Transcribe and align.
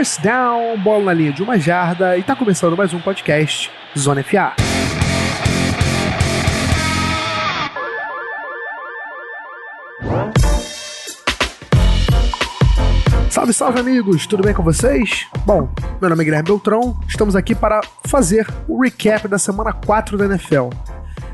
First 0.00 0.22
down, 0.22 0.78
bola 0.78 1.04
na 1.04 1.12
linha 1.12 1.30
de 1.30 1.42
uma 1.42 1.58
jarda 1.58 2.16
e 2.16 2.22
tá 2.22 2.34
começando 2.34 2.74
mais 2.74 2.94
um 2.94 2.98
podcast 2.98 3.70
Zona 3.98 4.22
FA. 4.22 4.54
Salve, 13.28 13.52
salve 13.52 13.80
amigos, 13.80 14.26
tudo 14.26 14.42
bem 14.42 14.54
com 14.54 14.62
vocês? 14.62 15.26
Bom, 15.44 15.68
meu 16.00 16.08
nome 16.08 16.22
é 16.22 16.24
Guilherme 16.24 16.46
Beltrão, 16.46 16.98
estamos 17.06 17.36
aqui 17.36 17.54
para 17.54 17.82
fazer 18.06 18.46
o 18.66 18.82
recap 18.82 19.28
da 19.28 19.38
semana 19.38 19.70
4 19.70 20.16
da 20.16 20.24
NFL. 20.24 20.70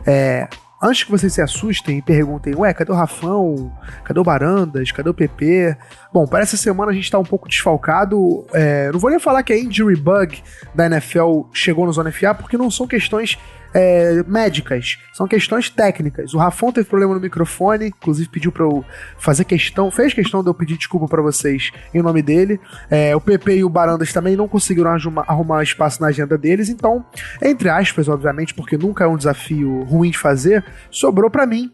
É, 0.05 0.49
antes 0.83 1.05
que 1.05 1.11
vocês 1.11 1.33
se 1.33 1.41
assustem 1.41 1.99
e 1.99 2.03
perguntem, 2.03 2.55
ué, 2.55 2.73
cadê 2.75 2.93
o 2.93 2.95
Rafão? 2.95 3.73
Cadê 4.05 4.21
o 4.21 4.25
Barandas? 4.25 4.93
Cadê 4.93 5.09
o 5.09 5.15
PP? 5.15 5.77
Bom, 6.13 6.27
para 6.27 6.43
essa 6.43 6.57
semana 6.57 6.91
a 6.93 6.95
gente 6.95 7.11
tá 7.11 7.19
um 7.19 7.25
pouco 7.25 7.49
desfalcado. 7.49 8.47
É, 8.53 8.91
não 8.93 8.99
vou 8.99 9.11
nem 9.11 9.19
falar 9.19 9.43
que 9.43 9.53
a 9.53 9.59
injury 9.59 9.97
bug 9.97 10.43
da 10.75 10.87
NFL 10.87 11.43
chegou 11.53 11.87
no 11.87 11.93
Zona 11.93 12.13
FA, 12.13 12.35
porque 12.35 12.57
não 12.57 12.71
são 12.71 12.87
questões 12.87 13.39
é, 13.77 14.25
médicas, 14.27 14.97
são 15.13 15.29
questões 15.29 15.69
técnicas. 15.69 16.33
O 16.33 16.39
Rafão 16.39 16.73
teve 16.73 16.89
problema 16.89 17.15
no 17.15 17.21
microfone, 17.21 17.89
inclusive 17.89 18.27
pediu 18.27 18.51
para 18.51 18.65
eu 18.65 18.83
fazer 19.19 19.45
questão, 19.45 19.91
fez 19.91 20.15
questão 20.15 20.43
de 20.43 20.49
eu 20.49 20.55
pedir 20.55 20.79
desculpa 20.79 21.07
para 21.07 21.21
vocês 21.21 21.71
em 21.93 22.01
nome 22.01 22.23
dele. 22.23 22.59
É, 22.91 23.15
o 23.15 23.21
PP 23.21 23.59
e 23.59 23.65
o 23.65 23.69
Barandas 23.69 24.15
também 24.15 24.35
não 24.35 24.49
conseguiram 24.49 24.91
arrumar, 24.91 25.25
arrumar 25.29 25.63
espaço 25.63 26.01
na 26.01 26.09
agenda 26.09 26.39
deles, 26.39 26.71
então, 26.71 27.05
entre 27.43 27.69
aspas, 27.69 28.09
obviamente, 28.09 28.55
porque 28.55 28.79
nunca 28.79 29.05
é 29.05 29.07
um 29.07 29.17
desafio 29.17 29.83
ruim 29.83 30.11
de 30.11 30.19
fazer, 30.19 30.65
sobrou 30.91 31.29
para 31.29 31.45
mim 31.45 31.71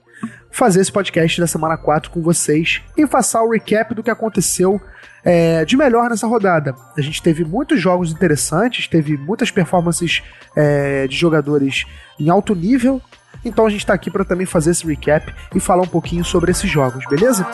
fazer 0.50 0.80
esse 0.80 0.92
podcast 0.92 1.40
da 1.40 1.46
semana 1.46 1.76
4 1.76 2.10
com 2.10 2.20
vocês 2.20 2.82
e 2.96 3.06
passar 3.06 3.42
o 3.42 3.50
recap 3.50 3.94
do 3.94 4.02
que 4.02 4.10
aconteceu 4.10 4.80
é, 5.24 5.64
de 5.64 5.76
melhor 5.76 6.10
nessa 6.10 6.26
rodada. 6.26 6.74
A 6.96 7.00
gente 7.00 7.22
teve 7.22 7.44
muitos 7.44 7.80
jogos 7.80 8.12
interessantes, 8.12 8.86
teve 8.86 9.16
muitas 9.16 9.50
performances 9.50 10.22
é, 10.56 11.06
de 11.06 11.16
jogadores 11.16 11.86
em 12.18 12.28
alto 12.28 12.54
nível. 12.54 13.00
Então 13.44 13.66
a 13.66 13.70
gente 13.70 13.80
está 13.80 13.94
aqui 13.94 14.10
para 14.10 14.24
também 14.24 14.46
fazer 14.46 14.72
esse 14.72 14.86
recap 14.86 15.32
e 15.54 15.60
falar 15.60 15.82
um 15.82 15.88
pouquinho 15.88 16.24
sobre 16.24 16.50
esses 16.50 16.70
jogos, 16.70 17.04
beleza? 17.08 17.46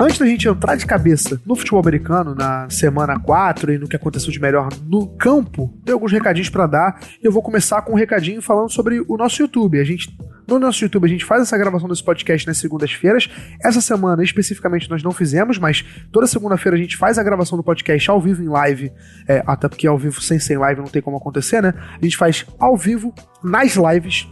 Antes 0.00 0.18
da 0.18 0.24
gente 0.24 0.48
entrar 0.48 0.76
de 0.76 0.86
cabeça 0.86 1.38
no 1.44 1.54
futebol 1.54 1.78
americano, 1.78 2.34
na 2.34 2.70
semana 2.70 3.20
4 3.20 3.74
e 3.74 3.76
no 3.76 3.86
que 3.86 3.94
aconteceu 3.94 4.32
de 4.32 4.40
melhor 4.40 4.70
no 4.86 5.06
campo, 5.06 5.78
tem 5.84 5.92
alguns 5.92 6.10
recadinhos 6.10 6.48
para 6.48 6.66
dar. 6.66 7.00
Eu 7.22 7.30
vou 7.30 7.42
começar 7.42 7.82
com 7.82 7.92
um 7.92 7.96
recadinho 7.96 8.40
falando 8.40 8.70
sobre 8.70 9.04
o 9.06 9.18
nosso 9.18 9.42
YouTube. 9.42 9.78
A 9.78 9.84
gente 9.84 10.16
no 10.48 10.58
nosso 10.58 10.82
YouTube 10.82 11.04
a 11.04 11.08
gente 11.08 11.22
faz 11.22 11.42
essa 11.42 11.58
gravação 11.58 11.86
desse 11.86 12.02
podcast 12.02 12.46
nas 12.46 12.56
segundas-feiras. 12.56 13.28
Essa 13.62 13.82
semana 13.82 14.24
especificamente 14.24 14.88
nós 14.88 15.02
não 15.02 15.12
fizemos, 15.12 15.58
mas 15.58 15.84
toda 16.10 16.26
segunda-feira 16.26 16.78
a 16.78 16.80
gente 16.80 16.96
faz 16.96 17.18
a 17.18 17.22
gravação 17.22 17.58
do 17.58 17.62
podcast 17.62 18.10
ao 18.10 18.22
vivo 18.22 18.42
em 18.42 18.48
live. 18.48 18.90
É, 19.28 19.44
até 19.46 19.68
porque 19.68 19.86
ao 19.86 19.98
vivo 19.98 20.18
sem 20.22 20.38
sem 20.38 20.56
live 20.56 20.80
não 20.80 20.88
tem 20.88 21.02
como 21.02 21.18
acontecer, 21.18 21.62
né? 21.62 21.74
A 21.76 22.02
gente 22.02 22.16
faz 22.16 22.46
ao 22.58 22.74
vivo 22.74 23.14
nas 23.44 23.76
lives 23.76 24.26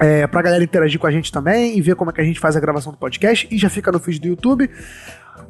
é, 0.00 0.26
pra 0.26 0.42
galera 0.42 0.62
interagir 0.62 1.00
com 1.00 1.06
a 1.06 1.10
gente 1.10 1.32
também 1.32 1.76
e 1.76 1.80
ver 1.80 1.94
como 1.96 2.10
é 2.10 2.12
que 2.12 2.20
a 2.20 2.24
gente 2.24 2.38
faz 2.38 2.56
a 2.56 2.60
gravação 2.60 2.92
do 2.92 2.98
podcast 2.98 3.48
e 3.50 3.58
já 3.58 3.70
fica 3.70 3.90
no 3.90 3.98
feed 3.98 4.20
do 4.20 4.28
YouTube. 4.28 4.70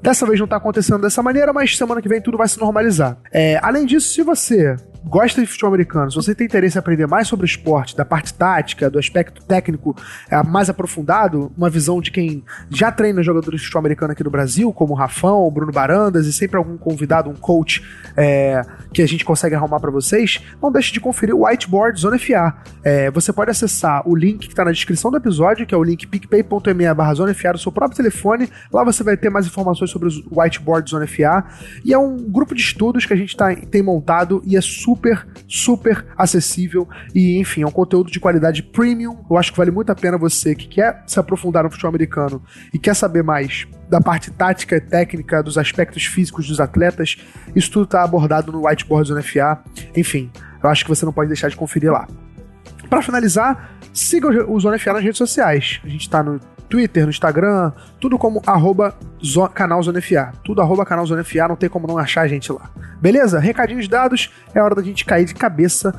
Dessa 0.00 0.24
vez 0.26 0.38
não 0.38 0.46
tá 0.46 0.56
acontecendo 0.56 1.00
dessa 1.02 1.22
maneira, 1.22 1.52
mas 1.52 1.76
semana 1.76 2.00
que 2.00 2.08
vem 2.08 2.20
tudo 2.20 2.38
vai 2.38 2.48
se 2.48 2.58
normalizar. 2.58 3.18
É, 3.32 3.58
além 3.62 3.84
disso, 3.84 4.08
se 4.14 4.22
você 4.22 4.76
gosta 5.04 5.40
de 5.40 5.46
futebol 5.46 5.68
americano, 5.68 6.10
se 6.10 6.16
você 6.16 6.34
tem 6.34 6.46
interesse 6.46 6.76
em 6.76 6.80
aprender 6.80 7.06
mais 7.06 7.26
sobre 7.26 7.44
o 7.44 7.46
esporte, 7.46 7.96
da 7.96 8.04
parte 8.04 8.34
tática, 8.34 8.90
do 8.90 8.98
aspecto 8.98 9.44
técnico 9.44 9.96
é, 10.30 10.42
mais 10.42 10.68
aprofundado, 10.68 11.50
uma 11.56 11.70
visão 11.70 12.00
de 12.00 12.10
quem 12.10 12.44
já 12.70 12.92
treina 12.92 13.22
jogadores 13.22 13.60
de 13.60 13.66
futebol 13.66 13.80
americano 13.80 14.12
aqui 14.12 14.22
no 14.22 14.30
Brasil, 14.30 14.72
como 14.72 14.92
o 14.92 14.96
Rafão, 14.96 15.40
o 15.46 15.50
Bruno 15.50 15.72
Barandas 15.72 16.26
e 16.26 16.32
sempre 16.32 16.56
algum 16.56 16.76
convidado, 16.76 17.30
um 17.30 17.34
coach 17.34 17.82
é, 18.16 18.62
que 18.92 19.02
a 19.02 19.06
gente 19.06 19.24
consegue 19.24 19.54
arrumar 19.54 19.80
para 19.80 19.90
vocês, 19.90 20.42
não 20.62 20.70
deixe 20.70 20.92
de 20.92 21.00
conferir 21.00 21.34
o 21.34 21.46
Whiteboard 21.46 22.00
Zona 22.00 22.18
FA. 22.18 22.54
É, 22.84 23.10
você 23.10 23.32
pode 23.32 23.50
acessar 23.50 24.06
o 24.08 24.14
link 24.14 24.46
que 24.46 24.52
está 24.52 24.64
na 24.64 24.72
descrição 24.72 25.10
do 25.10 25.16
episódio, 25.16 25.66
que 25.66 25.74
é 25.74 25.78
o 25.78 25.82
link 25.82 26.06
picpay.me 26.06 26.94
barra 26.94 27.14
Zona 27.14 27.34
FA 27.34 27.52
do 27.52 27.58
seu 27.58 27.72
próprio 27.72 27.96
telefone. 27.96 28.48
Lá 28.72 28.84
você 28.84 29.02
vai 29.02 29.16
ter 29.16 29.30
mais 29.30 29.46
informações 29.46 29.87
sobre 29.88 30.08
o 30.08 30.40
Whiteboard 30.40 30.90
Zona 30.90 31.06
FA. 31.06 31.44
E 31.84 31.92
é 31.92 31.98
um 31.98 32.16
grupo 32.16 32.54
de 32.54 32.60
estudos 32.60 33.06
que 33.06 33.12
a 33.12 33.16
gente 33.16 33.36
tá, 33.36 33.54
tem 33.54 33.82
montado 33.82 34.42
e 34.44 34.56
é 34.56 34.60
super 34.60 35.26
super, 35.46 36.06
acessível 36.16 36.86
e, 37.14 37.38
enfim, 37.38 37.62
é 37.62 37.66
um 37.66 37.70
conteúdo 37.70 38.10
de 38.10 38.20
qualidade 38.20 38.62
premium. 38.62 39.16
Eu 39.28 39.36
acho 39.36 39.50
que 39.50 39.58
vale 39.58 39.70
muito 39.70 39.90
a 39.90 39.94
pena 39.94 40.18
você 40.18 40.54
que 40.54 40.68
quer 40.68 41.02
se 41.06 41.18
aprofundar 41.18 41.64
no 41.64 41.70
futebol 41.70 41.88
americano 41.88 42.42
e 42.72 42.78
quer 42.78 42.94
saber 42.94 43.22
mais 43.22 43.66
da 43.88 44.00
parte 44.00 44.30
tática 44.30 44.76
e 44.76 44.80
técnica, 44.80 45.42
dos 45.42 45.56
aspectos 45.56 46.04
físicos 46.04 46.46
dos 46.46 46.60
atletas. 46.60 47.16
Isso 47.56 47.70
tudo 47.70 47.84
está 47.84 48.04
abordado 48.04 48.52
no 48.52 48.66
Whiteboard 48.66 49.10
do 49.10 49.18
NFA. 49.18 49.62
Enfim, 49.96 50.30
eu 50.62 50.68
acho 50.68 50.84
que 50.84 50.90
você 50.90 51.04
não 51.04 51.12
pode 51.12 51.28
deixar 51.28 51.48
de 51.48 51.56
conferir 51.56 51.90
lá. 51.90 52.06
Para 52.90 53.02
finalizar, 53.02 53.78
siga 53.92 54.50
o 54.50 54.60
Zona 54.60 54.78
FA 54.78 54.92
nas 54.94 55.02
redes 55.02 55.18
sociais. 55.18 55.80
A 55.84 55.88
gente 55.88 56.02
está 56.02 56.22
no 56.22 56.40
Twitter, 56.68 57.04
no 57.04 57.10
Instagram, 57.10 57.72
tudo 58.00 58.18
como 58.18 58.42
arroba 58.46 58.94
canal 59.54 59.82
Zona 59.82 60.00
FA. 60.00 60.32
Tudo 60.44 60.60
arroba 60.60 60.84
canal 60.84 61.06
Zona 61.06 61.24
FA, 61.24 61.48
não 61.48 61.56
tem 61.56 61.68
como 61.68 61.86
não 61.86 61.98
achar 61.98 62.22
a 62.22 62.28
gente 62.28 62.52
lá. 62.52 62.70
Beleza? 63.00 63.38
Recadinhos 63.38 63.88
dados, 63.88 64.30
é 64.54 64.62
hora 64.62 64.74
da 64.74 64.82
gente 64.82 65.04
cair 65.04 65.24
de 65.24 65.34
cabeça 65.34 65.94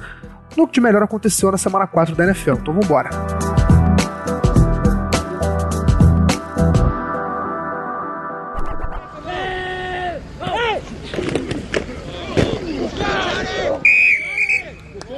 no 0.56 0.68
que 0.68 0.74
de 0.74 0.82
melhor 0.82 1.04
aconteceu 1.04 1.52
na 1.52 1.58
semana 1.58 1.88
4 1.88 2.16
da 2.16 2.26
NFL. 2.26 2.54
Então 2.54 2.74
vambora. 2.74 3.10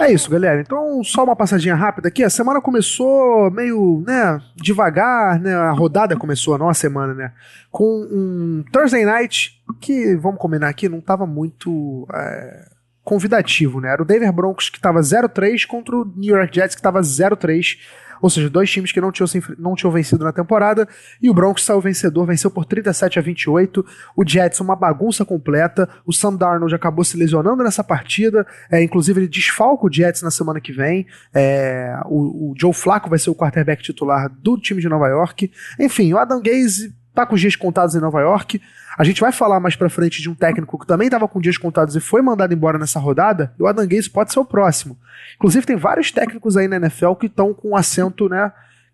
É 0.02 0.12
isso, 0.12 0.32
galera. 0.32 0.60
Então, 0.60 1.04
só 1.04 1.24
uma 1.24 1.36
passadinha 1.36 1.76
rápida 1.76 2.08
aqui. 2.08 2.24
A 2.24 2.30
semana 2.30 2.60
começou 2.60 3.52
meio, 3.52 4.04
né, 4.06 4.42
devagar, 4.56 5.40
né? 5.40 5.54
A 5.54 5.72
rodada 5.72 6.18
começou, 6.18 6.58
não 6.58 6.70
a 6.70 6.74
semana, 6.74 7.14
né? 7.14 7.32
Com 7.70 8.08
um 8.12 8.64
Thursday 8.72 9.06
Night 9.06 9.62
que, 9.80 10.16
vamos 10.16 10.40
combinar 10.40 10.70
aqui, 10.70 10.90
não 10.90 11.00
tava 11.00 11.28
muito 11.28 12.08
é, 12.12 12.66
convidativo, 13.04 13.80
né? 13.80 13.92
Era 13.92 14.02
o 14.02 14.06
Denver 14.06 14.34
Broncos 14.34 14.72
que 14.72 14.82
tava 14.82 15.02
0-3 15.02 15.68
contra 15.68 15.96
o 15.96 16.12
New 16.16 16.36
York 16.36 16.56
Jets 16.56 16.76
que 16.76 16.82
tava 16.82 17.00
0-3 17.02 17.78
ou 18.22 18.30
seja, 18.30 18.50
dois 18.50 18.70
times 18.70 18.92
que 18.92 19.02
não 19.02 19.12
tinham, 19.12 19.28
não 19.58 19.76
tinham 19.76 19.92
vencido 19.92 20.24
na 20.24 20.32
temporada, 20.32 20.88
e 21.22 21.30
o 21.30 21.34
Broncos 21.34 21.66
saiu 21.66 21.82
vencedor, 21.82 22.26
venceu 22.26 22.52
por 22.52 22.66
37 22.66 23.20
a 23.20 23.22
28. 23.22 23.86
O 24.16 24.28
Jets, 24.28 24.59
uma 24.59 24.76
bagunça 24.76 25.26
completa. 25.26 25.90
O 26.06 26.14
Sam 26.14 26.36
Darnold 26.36 26.74
acabou 26.74 27.04
se 27.04 27.18
lesionando 27.18 27.64
nessa 27.64 27.84
partida, 27.84 28.46
é, 28.72 28.82
inclusive 28.82 29.22
ele 29.22 29.28
desfalca 29.28 29.86
o 29.86 29.92
Jets 29.92 30.22
na 30.22 30.32
semana 30.32 30.59
que 30.59 30.72
vem. 30.72 31.06
É, 31.34 32.00
o, 32.06 32.52
o 32.52 32.54
Joe 32.58 32.74
Flacco 32.74 33.09
vai 33.09 33.20
ser 33.20 33.30
o 33.30 33.36
quarterback 33.36 33.82
titular 33.82 34.30
do 34.30 34.58
time 34.58 34.82
de 34.82 34.90
Nova 34.90 35.08
York. 35.08 35.52
Enfim, 35.80 36.14
o 36.14 36.18
Adam 36.18 36.42
Gaze 36.42 36.94
tá 37.14 37.26
com 37.26 37.36
os 37.36 37.42
dias 37.42 37.56
contados 37.56 37.96
em 37.96 38.00
Nova 38.00 38.22
York. 38.22 38.62
A 38.98 39.04
gente 39.04 39.22
vai 39.22 39.32
falar 39.32 39.60
mais 39.60 39.76
pra 39.76 39.90
frente 39.90 40.22
de 40.22 40.30
um 40.30 40.36
técnico 40.36 40.78
que 40.78 40.86
também 40.86 41.10
tava 41.10 41.28
com 41.28 41.40
dias 41.40 41.58
contados 41.58 41.96
e 41.96 42.00
foi 42.00 42.22
mandado 42.22 42.54
embora 42.54 42.78
nessa 42.78 43.00
rodada, 43.00 43.54
e 43.60 43.64
o 43.64 43.68
Adam 43.68 43.88
pode 44.14 44.34
ser 44.34 44.40
o 44.40 44.46
próximo. 44.46 44.98
Inclusive, 45.36 45.66
tem 45.66 45.76
vários 45.76 46.12
técnicos 46.12 46.58
aí 46.58 46.68
na 46.68 46.76
NFL 46.76 47.14
que 47.14 47.28
estão 47.28 47.54
com 47.54 47.70
um 47.70 47.76
assento, 47.76 48.28
né? 48.28 48.52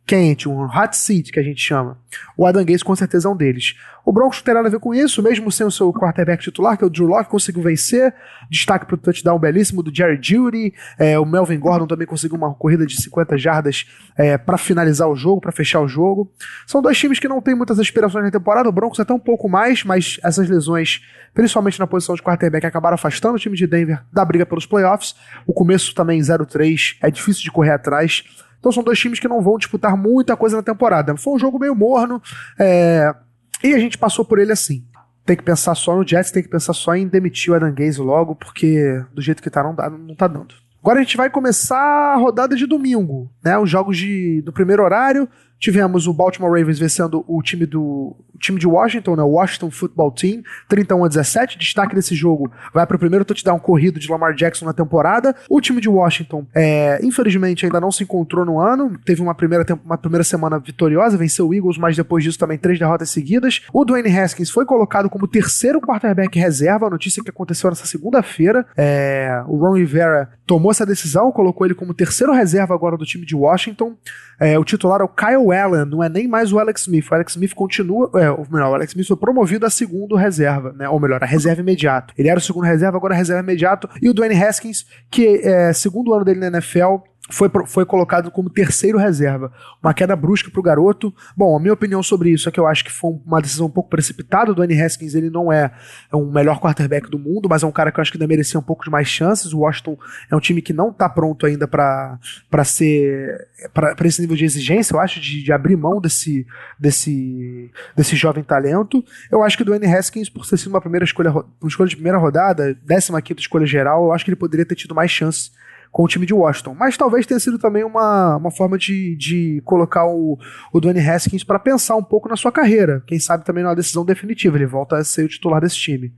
Quente, 0.08 0.48
um 0.48 0.64
hot 0.64 0.96
seat 0.96 1.34
que 1.34 1.40
a 1.40 1.44
gente 1.44 1.62
chama. 1.62 1.98
O 2.38 2.46
Adam 2.46 2.64
Gaze 2.64 2.84
com 2.84 2.96
certeza 2.96 3.28
é 3.28 3.32
um 3.32 3.36
deles. 3.36 3.76
O 4.06 4.14
Broncos 4.14 4.38
não 4.38 4.46
tem 4.46 4.54
nada 4.54 4.70
a 4.70 4.72
ver 4.72 4.80
com 4.80 4.96
isso, 4.96 5.22
mesmo 5.22 5.52
sem 5.52 5.68
o 5.68 5.72
seu 5.72 5.92
quarterback 5.92 6.42
titular, 6.42 6.78
que 6.78 6.84
é 6.86 6.88
o 6.88 6.90
Drew 6.90 7.08
Locke, 7.08 7.30
conseguiu 7.30 7.62
vencer. 7.62 8.16
Destaque 8.50 8.86
para 8.86 8.96
o 8.96 8.98
touchdown 8.98 9.38
belíssimo 9.38 9.84
do 9.84 9.94
Jerry 9.94 10.18
Judy. 10.22 10.74
É, 10.98 11.20
o 11.20 11.26
Melvin 11.26 11.60
Gordon 11.60 11.86
também 11.86 12.08
conseguiu 12.08 12.38
uma 12.38 12.54
corrida 12.54 12.86
de 12.86 12.96
50 13.02 13.38
jardas 13.38 13.86
é, 14.18 14.38
para 14.38 14.58
finalizar 14.58 15.10
o 15.10 15.16
jogo, 15.16 15.42
para 15.42 15.52
fechar 15.52 15.82
o 15.82 15.90
jogo. 15.90 16.32
São 16.66 16.82
dois 16.82 16.98
times 16.98 17.20
que 17.20 17.28
não 17.28 17.42
têm 17.42 17.54
muitas 17.54 17.78
aspirações 17.80 18.24
na 18.24 18.32
temporada. 18.32 18.70
O 18.70 18.72
Broncos 18.72 18.98
até 19.02 19.14
um 19.14 19.20
pouco 19.20 19.50
mais, 19.50 19.84
mas 19.84 20.22
essas 20.24 20.48
lesões, 20.48 21.02
principalmente 21.34 21.78
na 21.78 21.86
posição 21.86 22.16
de 22.16 22.22
quarterback, 22.22 22.66
acabaram 22.66 22.96
afastando 22.96 23.36
o 23.36 23.40
time 23.40 23.58
de 23.58 23.68
Denver 23.68 24.02
da 24.14 24.24
briga 24.24 24.46
pelos 24.46 24.66
playoffs. 24.66 25.16
O 25.46 25.52
começo 25.52 25.94
também 25.94 26.22
0-3, 26.22 26.96
é 27.02 27.12
difícil 27.12 27.44
de 27.44 27.52
correr 27.52 27.72
atrás. 27.72 28.24
Então 28.68 28.74
são 28.74 28.84
dois 28.84 29.00
times 29.00 29.18
que 29.18 29.30
não 29.30 29.42
vão 29.42 29.58
disputar 29.58 29.96
muita 29.96 30.36
coisa 30.36 30.58
na 30.58 30.62
temporada. 30.62 31.16
Foi 31.16 31.34
um 31.34 31.40
jogo 31.40 31.58
meio 31.58 31.74
morno 31.74 32.22
é... 32.60 33.16
e 33.64 33.74
a 33.74 33.80
gente 33.80 33.98
passou 33.98 34.26
por 34.26 34.40
ele 34.40 34.52
assim. 34.52 34.84
Tem 35.26 35.38
que 35.38 35.44
pensar 35.44 35.74
só 35.74 35.96
no 35.96 36.06
Jets, 36.06 36.32
tem 36.32 36.44
que 36.44 36.50
pensar 36.50 36.74
só 36.74 36.94
em 36.94 37.08
demitir 37.08 37.54
o 37.54 37.56
Adam 37.56 37.74
Gaze 37.74 38.02
logo, 38.02 38.36
porque 38.36 39.02
do 39.14 39.22
jeito 39.22 39.42
que 39.42 39.50
tá 39.50 39.64
não, 39.64 39.74
dá, 39.74 39.90
não 39.90 40.14
tá 40.16 40.28
dando. 40.28 40.54
Agora 40.82 41.00
a 41.00 41.02
gente 41.02 41.16
vai 41.16 41.30
começar 41.30 41.78
a 41.78 42.18
rodada 42.18 42.58
de 42.58 42.66
domingo, 42.66 43.32
né? 43.42 43.58
Os 43.58 43.70
jogos 43.70 43.98
de, 43.98 44.42
do 44.42 44.52
primeiro 44.52 44.84
horário. 44.84 45.30
Tivemos 45.60 46.08
o 46.08 46.14
Baltimore 46.14 46.52
Ravens 46.58 46.80
vencendo 46.80 47.24
o 47.28 47.42
time 47.42 47.66
do 47.66 48.16
o 48.38 48.40
time 48.40 48.60
de 48.60 48.68
Washington, 48.68 49.16
né, 49.16 49.24
o 49.24 49.30
Washington 49.30 49.72
Football 49.72 50.12
Team, 50.12 50.44
31 50.70 51.06
a 51.06 51.08
17. 51.08 51.58
Destaque 51.58 51.96
desse 51.96 52.14
jogo 52.14 52.52
vai 52.72 52.86
para 52.86 52.96
o 52.96 53.00
primeiro 53.00 53.26
touchdown 53.26 53.58
corrido 53.60 54.00
de 54.00 54.10
Lamar 54.10 54.36
Jackson 54.36 54.64
na 54.64 54.74
temporada. 54.74 55.36
O 55.50 55.60
time 55.60 55.82
de 55.82 55.90
Washington, 55.90 56.46
é, 56.56 57.00
infelizmente, 57.04 57.66
ainda 57.66 57.82
não 57.82 57.92
se 57.92 58.04
encontrou 58.04 58.46
no 58.46 58.60
ano. 58.60 58.96
Teve 59.04 59.22
uma 59.22 59.34
primeira, 59.34 59.66
uma 59.84 59.98
primeira 59.98 60.24
semana 60.24 60.60
vitoriosa, 60.60 61.18
venceu 61.18 61.48
o 61.48 61.54
Eagles, 61.54 61.80
mas 61.80 61.96
depois 61.96 62.24
disso 62.24 62.38
também 62.38 62.60
três 62.60 62.78
derrotas 62.78 63.10
seguidas. 63.10 63.64
O 63.74 63.84
Dwayne 63.84 64.16
Haskins 64.16 64.52
foi 64.52 64.66
colocado 64.66 65.10
como 65.10 65.28
terceiro 65.28 65.82
quarterback 65.82 66.38
reserva, 66.38 66.86
a 66.86 66.90
notícia 66.92 67.24
que 67.24 67.32
aconteceu 67.32 67.72
nessa 67.72 67.88
segunda-feira. 67.88 68.68
É, 68.78 69.44
o 69.48 69.58
Ron 69.58 69.78
Rivera 69.78 70.30
tomou 70.46 70.70
essa 70.70 70.86
decisão, 70.86 71.32
colocou 71.32 71.66
ele 71.66 71.74
como 71.74 71.94
terceiro 71.94 72.32
reserva 72.34 72.76
agora 72.76 72.96
do 72.96 73.06
time 73.06 73.26
de 73.26 73.36
Washington. 73.36 73.96
É, 74.40 74.58
o 74.60 74.64
titular 74.64 75.02
é 75.02 75.04
o 75.04 75.08
Kyle 75.08 75.47
Allen, 75.52 75.86
não 75.86 76.04
é 76.04 76.10
nem 76.10 76.28
mais 76.28 76.52
o 76.52 76.60
Alex 76.60 76.82
Smith. 76.82 77.06
O 77.10 77.16
Alex 77.16 77.34
Smith 77.34 77.54
continua. 77.54 78.10
É, 78.16 78.30
ou 78.30 78.46
melhor, 78.50 78.72
o 78.72 78.76
Alex 78.76 78.92
Smith 78.92 79.08
foi 79.08 79.18
promovido 79.18 79.66
a 79.66 79.70
segundo 79.70 80.16
reserva, 80.16 80.74
né? 80.74 80.88
Ou 80.90 81.00
melhor, 81.00 81.24
a 81.24 81.26
reserva 81.26 81.62
imediato. 81.62 82.14
Ele 82.18 82.30
era 82.30 82.40
o 82.40 82.42
segundo 82.42 82.66
reserva, 82.66 82.98
agora 82.98 83.14
é 83.14 83.18
reserva 83.18 83.42
imediato. 83.42 83.90
E 84.02 84.10
o 84.10 84.14
Dwayne 84.14 84.42
Haskins, 84.42 84.86
que 85.10 85.42
é 85.44 85.74
segundo 85.74 86.14
ano 86.14 86.26
dele 86.26 86.40
na 86.40 86.48
NFL, 86.48 86.98
foi, 87.30 87.50
foi 87.66 87.86
colocado 87.86 88.32
como 88.32 88.50
terceiro 88.50 88.98
reserva. 88.98 89.52
Uma 89.84 89.94
queda 89.94 90.16
brusca 90.16 90.50
para 90.50 90.60
o 90.60 90.64
garoto. 90.64 91.14
Bom, 91.36 91.56
a 91.56 91.60
minha 91.60 91.74
opinião 91.74 92.02
sobre 92.02 92.30
isso 92.30 92.48
é 92.48 92.52
que 92.52 92.60
eu 92.60 92.68
acho 92.68 92.84
que 92.84 92.92
foi 92.92 93.20
uma 93.26 93.42
decisão 93.42 93.68
um 93.68 93.72
pouco 93.72 93.90
precipitada. 93.90 94.52
O 94.52 94.56
Dwayne 94.56 94.82
Haskins 94.82 95.14
ele 95.14 95.30
não 95.30 95.52
é 95.52 95.72
o 96.12 96.26
melhor 96.26 96.60
quarterback 96.60 97.10
do 97.10 97.20
mundo, 97.20 97.48
mas 97.50 97.64
é 97.64 97.68
um 97.68 97.72
cara 97.72 97.92
que 97.92 98.00
eu 98.00 98.02
acho 98.02 98.12
que 98.12 98.18
ainda 98.18 98.28
merecia 98.28 98.60
um 98.60 98.64
pouco 98.64 98.84
de 98.84 98.90
mais 98.90 99.08
chances. 99.08 99.54
O 99.54 99.60
Washington 99.60 99.98
é 100.32 100.36
um 100.36 100.40
time 100.40 100.62
que 100.62 100.74
não 100.74 100.90
está 100.90 101.10
pronto 101.10 101.46
ainda 101.46 101.68
para 101.68 102.20
ser 102.64 103.48
para 103.74 104.08
esse 104.08 104.22
nível 104.22 104.36
de 104.36 104.46
exigência, 104.46 104.94
eu 104.94 105.00
acho, 105.00 105.20
de, 105.20 105.42
de, 105.44 105.52
abrir 105.52 105.76
mão 105.76 106.00
desse, 106.00 106.46
desse, 106.80 107.72
desse 107.96 108.16
jovem 108.16 108.44
talento. 108.44 109.04
Eu 109.32 109.44
acho 109.44 109.58
que 109.58 109.64
o 109.64 109.66
Dwayne 109.66 109.88
Haskins, 109.88 110.30
por 110.30 110.48
ter 110.48 110.58
sido 110.58 110.70
uma 110.70 110.82
primeira 110.82 111.04
escolha, 111.04 111.32
uma 111.32 111.46
escolha 111.68 111.90
de 111.90 111.96
primeira 111.96 112.18
rodada, 112.20 112.78
15 112.88 113.22
quinta 113.24 113.42
escolha 113.42 113.66
geral, 113.66 114.06
eu 114.06 114.14
acho 114.14 114.24
que 114.24 114.30
ele 114.30 114.36
poderia 114.36 114.66
ter 114.66 114.76
tido 114.76 114.94
mais 114.94 115.10
chances 115.10 115.52
com 115.92 116.04
o 116.04 116.08
time 116.08 116.26
de 116.26 116.34
Washington. 116.34 116.76
Mas 116.78 116.98
talvez 116.98 117.26
tenha 117.26 117.40
sido 117.40 117.58
também 117.58 117.84
uma, 117.84 118.38
uma 118.38 118.52
forma 118.52 118.78
de, 118.78 119.16
de 119.16 119.62
colocar 119.66 120.06
o, 120.06 120.38
o 120.72 120.80
Dwayne 120.80 121.00
Haskins 121.00 121.44
para 121.44 121.60
pensar 121.60 121.96
um 121.96 122.04
pouco 122.04 122.30
na 122.30 122.36
sua 122.36 122.52
carreira. 122.52 123.04
Quem 123.08 123.20
sabe 123.20 123.44
também 123.44 123.64
numa 123.64 123.76
decisão 123.76 124.06
definitiva. 124.06 124.58
Ele 124.58 124.66
volta 124.66 124.98
a 124.98 125.04
ser 125.04 125.26
o 125.26 125.28
titular 125.28 125.62
desse 125.62 125.78
time. 125.78 126.14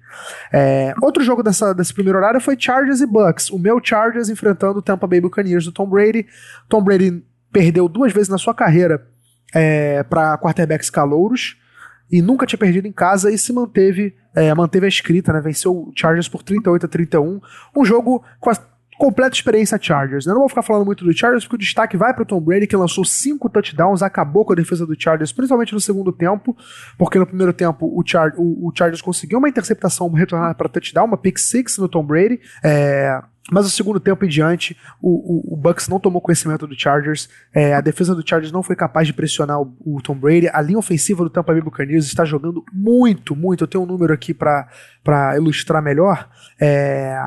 É, 0.52 0.94
outro 1.02 1.24
jogo 1.24 1.44
dessa, 1.44 1.74
desse 1.74 1.94
primeiro 1.94 2.18
horário 2.18 2.42
foi 2.42 2.56
Chargers 2.60 3.02
e 3.02 3.06
Bucks. 3.06 3.50
O 3.50 3.60
meu 3.60 3.80
Chargers 3.84 4.30
enfrentando 4.30 4.80
o 4.80 4.82
Tampa 4.82 5.08
Bay 5.08 5.22
Buccaneers 5.22 5.66
do 5.66 5.72
Tom 5.72 5.88
Brady. 5.88 6.26
Tom 6.68 6.84
Brady 6.84 7.24
perdeu 7.52 7.88
duas 7.88 8.14
vezes 8.14 8.30
na 8.30 8.38
sua 8.38 8.54
carreira 8.54 9.08
é, 9.54 10.04
para 10.04 10.38
quarterbacks 10.38 10.90
calouros 10.90 11.58
e 12.12 12.22
nunca 12.22 12.46
tinha 12.46 12.58
perdido 12.58 12.88
em 12.88 12.92
casa 12.92 13.32
e 13.32 13.38
se 13.38 13.54
manteve, 13.54 14.16
é, 14.36 14.54
manteve 14.54 14.86
a 14.86 14.90
escrita, 14.90 15.32
né? 15.32 15.42
Venceu 15.42 15.72
o 15.72 15.92
Chargers 15.96 16.28
por 16.28 16.42
38 16.42 16.86
a 16.86 16.90
31. 16.90 17.40
Um 17.76 17.86
jogo 17.86 18.24
com 18.40 18.50
a 18.50 18.58
completa 19.00 19.34
experiência 19.34 19.80
Chargers. 19.82 20.26
Eu 20.26 20.34
não 20.34 20.42
vou 20.42 20.50
ficar 20.50 20.62
falando 20.62 20.86
muito 20.86 21.06
do 21.06 21.18
Chargers, 21.18 21.46
porque 21.46 21.56
o 21.56 21.60
destaque 21.60 21.96
vai 21.96 22.14
para 22.14 22.24
o 22.24 22.26
Tom 22.26 22.42
Brady, 22.42 22.68
que 22.68 22.76
lançou 22.76 23.06
cinco 23.06 23.50
touchdowns, 23.50 24.04
acabou 24.04 24.44
com 24.44 24.52
a 24.52 24.56
defesa 24.58 24.86
do 24.86 24.94
Chargers, 25.02 25.32
principalmente 25.32 25.74
no 25.74 25.80
segundo 25.80 26.12
tempo, 26.12 26.56
porque 26.98 27.18
no 27.18 27.26
primeiro 27.26 27.54
tempo 27.54 27.88
o, 27.88 28.04
Char 28.06 28.34
o, 28.36 28.68
o 28.68 28.74
Chargers 28.78 29.02
conseguiu 29.02 29.40
uma 29.40 29.48
interceptação 29.48 30.12
retornada 30.12 30.54
para 30.54 30.68
touchdown, 30.68 31.06
uma 31.06 31.18
pick 31.18 31.40
six 31.40 31.78
no 31.78 31.88
Tom 31.88 32.04
Brady. 32.04 32.42
É, 32.62 33.22
mas 33.50 33.64
no 33.64 33.70
segundo 33.72 34.02
tempo 34.02 34.26
em 34.26 34.28
diante, 34.28 34.76
o, 35.02 35.54
o, 35.54 35.54
o 35.54 35.58
Bucks 35.58 35.88
não 35.88 35.98
tomou 35.98 36.22
conhecimento 36.22 36.68
do 36.68 36.78
Chargers. 36.78 37.30
É, 37.56 37.74
a 37.74 37.82
defesa 37.82 38.14
do 38.14 38.28
Chargers 38.28 38.52
não 38.52 38.62
foi 38.62 38.76
capaz 38.76 39.08
de 39.08 39.14
pressionar 39.14 39.62
o, 39.62 39.74
o, 39.80 40.02
Tom 40.02 40.16
Brady. 40.16 40.50
A 40.52 40.62
linha 40.62 40.78
ofensiva 40.78 41.24
do 41.24 41.30
Tampa 41.30 41.54
Bay 41.54 41.62
Buccaneers 41.62 42.06
está 42.06 42.26
jogando 42.26 42.66
muito, 42.74 43.34
muito. 43.34 43.64
Eu 43.64 43.68
tenho 43.68 43.86
um 43.86 43.88
número 43.88 44.14
aqui 44.14 44.34
para 44.34 44.68
ilustrar 45.38 45.82
melhor. 45.82 46.30
É, 46.60 47.18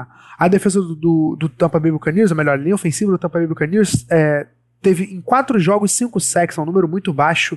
a 0.45 0.49
defesa 0.49 0.81
do, 0.81 0.97
do, 0.97 1.37
do 1.39 1.49
Tampa 1.49 1.79
Bay 1.79 1.93
Buccaneers, 1.93 2.33
a 2.33 2.35
melhor 2.35 2.59
linha 2.59 2.75
ofensiva 2.75 3.13
do 3.13 3.19
Tampa 3.19 3.39
Bay 3.39 3.47
Buccaneers, 3.47 4.05
é, 4.11 4.49
teve 4.81 5.05
em 5.05 5.21
quatro 5.21 5.57
jogos 5.57 5.93
cinco 5.93 6.19
sacks, 6.19 6.59
é 6.59 6.61
um 6.61 6.65
número 6.65 6.89
muito 6.89 7.13
baixo. 7.13 7.57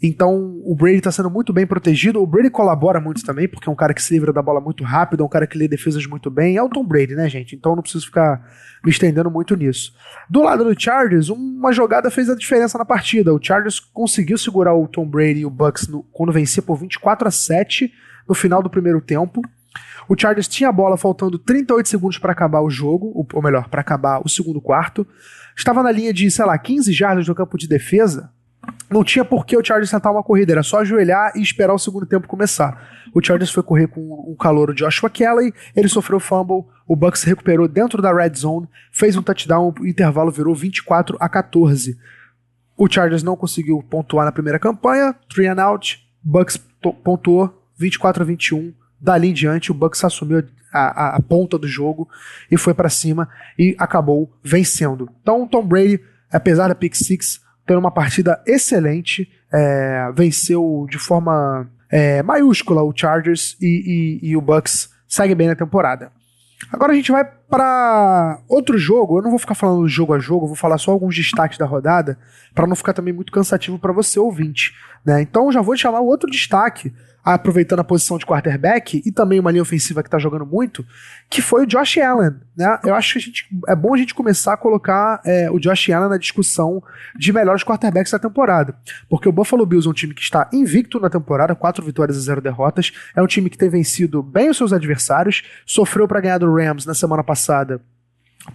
Então 0.00 0.60
o 0.62 0.76
Brady 0.76 0.98
está 0.98 1.10
sendo 1.10 1.30
muito 1.30 1.54
bem 1.54 1.66
protegido. 1.66 2.22
O 2.22 2.26
Brady 2.26 2.50
colabora 2.50 3.00
muito 3.00 3.24
também, 3.24 3.48
porque 3.48 3.66
é 3.66 3.72
um 3.72 3.74
cara 3.74 3.94
que 3.94 4.02
se 4.02 4.12
livra 4.12 4.30
da 4.30 4.42
bola 4.42 4.60
muito 4.60 4.84
rápido, 4.84 5.22
é 5.22 5.26
um 5.26 5.28
cara 5.28 5.46
que 5.46 5.56
lê 5.56 5.66
defesas 5.66 6.06
muito 6.06 6.30
bem. 6.30 6.58
É 6.58 6.62
o 6.62 6.68
Tom 6.68 6.84
Brady, 6.84 7.14
né, 7.16 7.30
gente? 7.30 7.56
Então 7.56 7.74
não 7.74 7.82
preciso 7.82 8.04
ficar 8.04 8.46
me 8.84 8.90
estendendo 8.90 9.30
muito 9.30 9.56
nisso. 9.56 9.94
Do 10.28 10.42
lado 10.42 10.62
do 10.64 10.78
Chargers, 10.78 11.30
uma 11.30 11.72
jogada 11.72 12.10
fez 12.10 12.28
a 12.28 12.36
diferença 12.36 12.76
na 12.76 12.84
partida. 12.84 13.32
O 13.34 13.42
Chargers 13.42 13.80
conseguiu 13.80 14.36
segurar 14.36 14.74
o 14.74 14.86
Tom 14.86 15.08
Brady 15.08 15.40
e 15.40 15.46
o 15.46 15.50
Bucks 15.50 15.88
no, 15.88 16.02
quando 16.12 16.30
vencia 16.30 16.62
por 16.62 16.76
24 16.76 17.26
a 17.26 17.30
7 17.30 17.90
no 18.28 18.34
final 18.34 18.62
do 18.62 18.68
primeiro 18.68 19.00
tempo. 19.00 19.40
O 20.08 20.18
Chargers 20.18 20.48
tinha 20.48 20.70
a 20.70 20.72
bola 20.72 20.96
faltando 20.96 21.38
38 21.38 21.88
segundos 21.88 22.18
para 22.18 22.32
acabar 22.32 22.62
o 22.62 22.70
jogo, 22.70 23.12
ou 23.32 23.42
melhor, 23.42 23.68
para 23.68 23.82
acabar 23.82 24.22
o 24.24 24.28
segundo 24.28 24.60
quarto. 24.60 25.06
Estava 25.54 25.82
na 25.82 25.92
linha 25.92 26.12
de, 26.12 26.30
sei 26.30 26.46
lá, 26.46 26.56
15 26.56 26.92
jardas 26.92 27.26
do 27.26 27.34
campo 27.34 27.58
de 27.58 27.68
defesa. 27.68 28.32
Não 28.90 29.04
tinha 29.04 29.24
por 29.24 29.44
que 29.44 29.56
o 29.56 29.64
Chargers 29.64 29.90
tentar 29.90 30.10
uma 30.10 30.22
corrida, 30.22 30.52
era 30.52 30.62
só 30.62 30.78
ajoelhar 30.78 31.32
e 31.36 31.42
esperar 31.42 31.74
o 31.74 31.78
segundo 31.78 32.06
tempo 32.06 32.26
começar. 32.26 32.88
O 33.14 33.22
Chargers 33.22 33.50
foi 33.50 33.62
correr 33.62 33.86
com 33.86 34.00
o 34.00 34.34
calor 34.36 34.74
Joshua 34.74 35.10
Kelly, 35.10 35.52
ele 35.76 35.88
sofreu 35.88 36.18
fumble, 36.18 36.64
o 36.86 36.96
Bucks 36.96 37.22
recuperou 37.22 37.68
dentro 37.68 38.00
da 38.00 38.12
red 38.12 38.32
zone, 38.34 38.68
fez 38.90 39.16
um 39.16 39.22
touchdown, 39.22 39.74
o 39.78 39.86
intervalo 39.86 40.30
virou 40.30 40.54
24 40.54 41.16
a 41.20 41.28
14. 41.28 41.98
O 42.76 42.88
Chargers 42.90 43.22
não 43.22 43.36
conseguiu 43.36 43.82
pontuar 43.82 44.24
na 44.24 44.32
primeira 44.32 44.58
campanha, 44.58 45.14
three 45.28 45.46
and 45.46 45.62
out, 45.62 45.98
Bucks 46.22 46.56
pontuou 47.04 47.62
24 47.76 48.22
a 48.22 48.26
21 48.26 48.72
Dali 49.00 49.28
em 49.28 49.32
diante, 49.32 49.70
o 49.70 49.74
Bucks 49.74 50.04
assumiu 50.04 50.44
a, 50.72 50.80
a, 50.80 51.16
a 51.16 51.22
ponta 51.22 51.58
do 51.58 51.66
jogo 51.66 52.08
e 52.50 52.56
foi 52.56 52.74
para 52.74 52.88
cima 52.88 53.28
e 53.58 53.74
acabou 53.78 54.32
vencendo. 54.42 55.08
Então, 55.22 55.46
Tom 55.46 55.66
Brady, 55.66 56.00
apesar 56.30 56.68
da 56.68 56.74
pick 56.74 56.94
six, 56.94 57.40
tendo 57.66 57.78
uma 57.78 57.90
partida 57.90 58.42
excelente, 58.46 59.30
é, 59.52 60.10
venceu 60.14 60.86
de 60.90 60.98
forma 60.98 61.68
é, 61.90 62.22
maiúscula 62.22 62.82
o 62.82 62.92
Chargers 62.94 63.56
e, 63.60 64.20
e, 64.22 64.30
e 64.30 64.36
o 64.36 64.40
Bucks 64.40 64.90
segue 65.06 65.34
bem 65.34 65.48
na 65.48 65.54
temporada. 65.54 66.12
Agora 66.72 66.92
a 66.92 66.96
gente 66.96 67.12
vai 67.12 67.24
para 67.24 68.40
outro 68.48 68.76
jogo. 68.76 69.18
Eu 69.18 69.22
não 69.22 69.30
vou 69.30 69.38
ficar 69.38 69.54
falando 69.54 69.88
jogo 69.88 70.12
a 70.12 70.18
jogo, 70.18 70.46
vou 70.46 70.56
falar 70.56 70.76
só 70.76 70.90
alguns 70.90 71.14
destaques 71.14 71.56
da 71.56 71.64
rodada, 71.64 72.18
para 72.54 72.66
não 72.66 72.74
ficar 72.76 72.92
também 72.92 73.14
muito 73.14 73.32
cansativo 73.32 73.78
para 73.78 73.92
você 73.92 74.18
ouvinte. 74.18 74.74
Né? 75.04 75.22
Então 75.22 75.52
já 75.52 75.62
vou 75.62 75.76
chamar 75.76 76.00
outro 76.00 76.30
destaque 76.30 76.92
aproveitando 77.34 77.80
a 77.80 77.84
posição 77.84 78.16
de 78.16 78.24
quarterback 78.24 79.02
e 79.04 79.12
também 79.12 79.38
uma 79.38 79.50
linha 79.50 79.62
ofensiva 79.62 80.02
que 80.02 80.08
está 80.08 80.18
jogando 80.18 80.46
muito, 80.46 80.84
que 81.28 81.42
foi 81.42 81.64
o 81.64 81.66
Josh 81.66 81.98
Allen. 81.98 82.32
Né? 82.56 82.78
Eu 82.84 82.94
acho 82.94 83.14
que 83.14 83.20
gente, 83.20 83.46
é 83.68 83.76
bom 83.76 83.94
a 83.94 83.98
gente 83.98 84.14
começar 84.14 84.54
a 84.54 84.56
colocar 84.56 85.20
é, 85.24 85.50
o 85.50 85.58
Josh 85.58 85.90
Allen 85.90 86.08
na 86.08 86.16
discussão 86.16 86.82
de 87.16 87.32
melhores 87.32 87.62
quarterbacks 87.62 88.12
da 88.12 88.18
temporada. 88.18 88.74
Porque 89.08 89.28
o 89.28 89.32
Buffalo 89.32 89.66
Bills 89.66 89.86
é 89.86 89.90
um 89.90 89.94
time 89.94 90.14
que 90.14 90.22
está 90.22 90.48
invicto 90.52 90.98
na 90.98 91.10
temporada, 91.10 91.54
quatro 91.54 91.84
vitórias 91.84 92.16
e 92.16 92.20
zero 92.20 92.40
derrotas. 92.40 92.92
É 93.14 93.22
um 93.22 93.26
time 93.26 93.50
que 93.50 93.58
tem 93.58 93.68
vencido 93.68 94.22
bem 94.22 94.48
os 94.48 94.56
seus 94.56 94.72
adversários, 94.72 95.42
sofreu 95.66 96.08
para 96.08 96.20
ganhar 96.20 96.38
do 96.38 96.52
Rams 96.52 96.86
na 96.86 96.94
semana 96.94 97.22
passada 97.22 97.80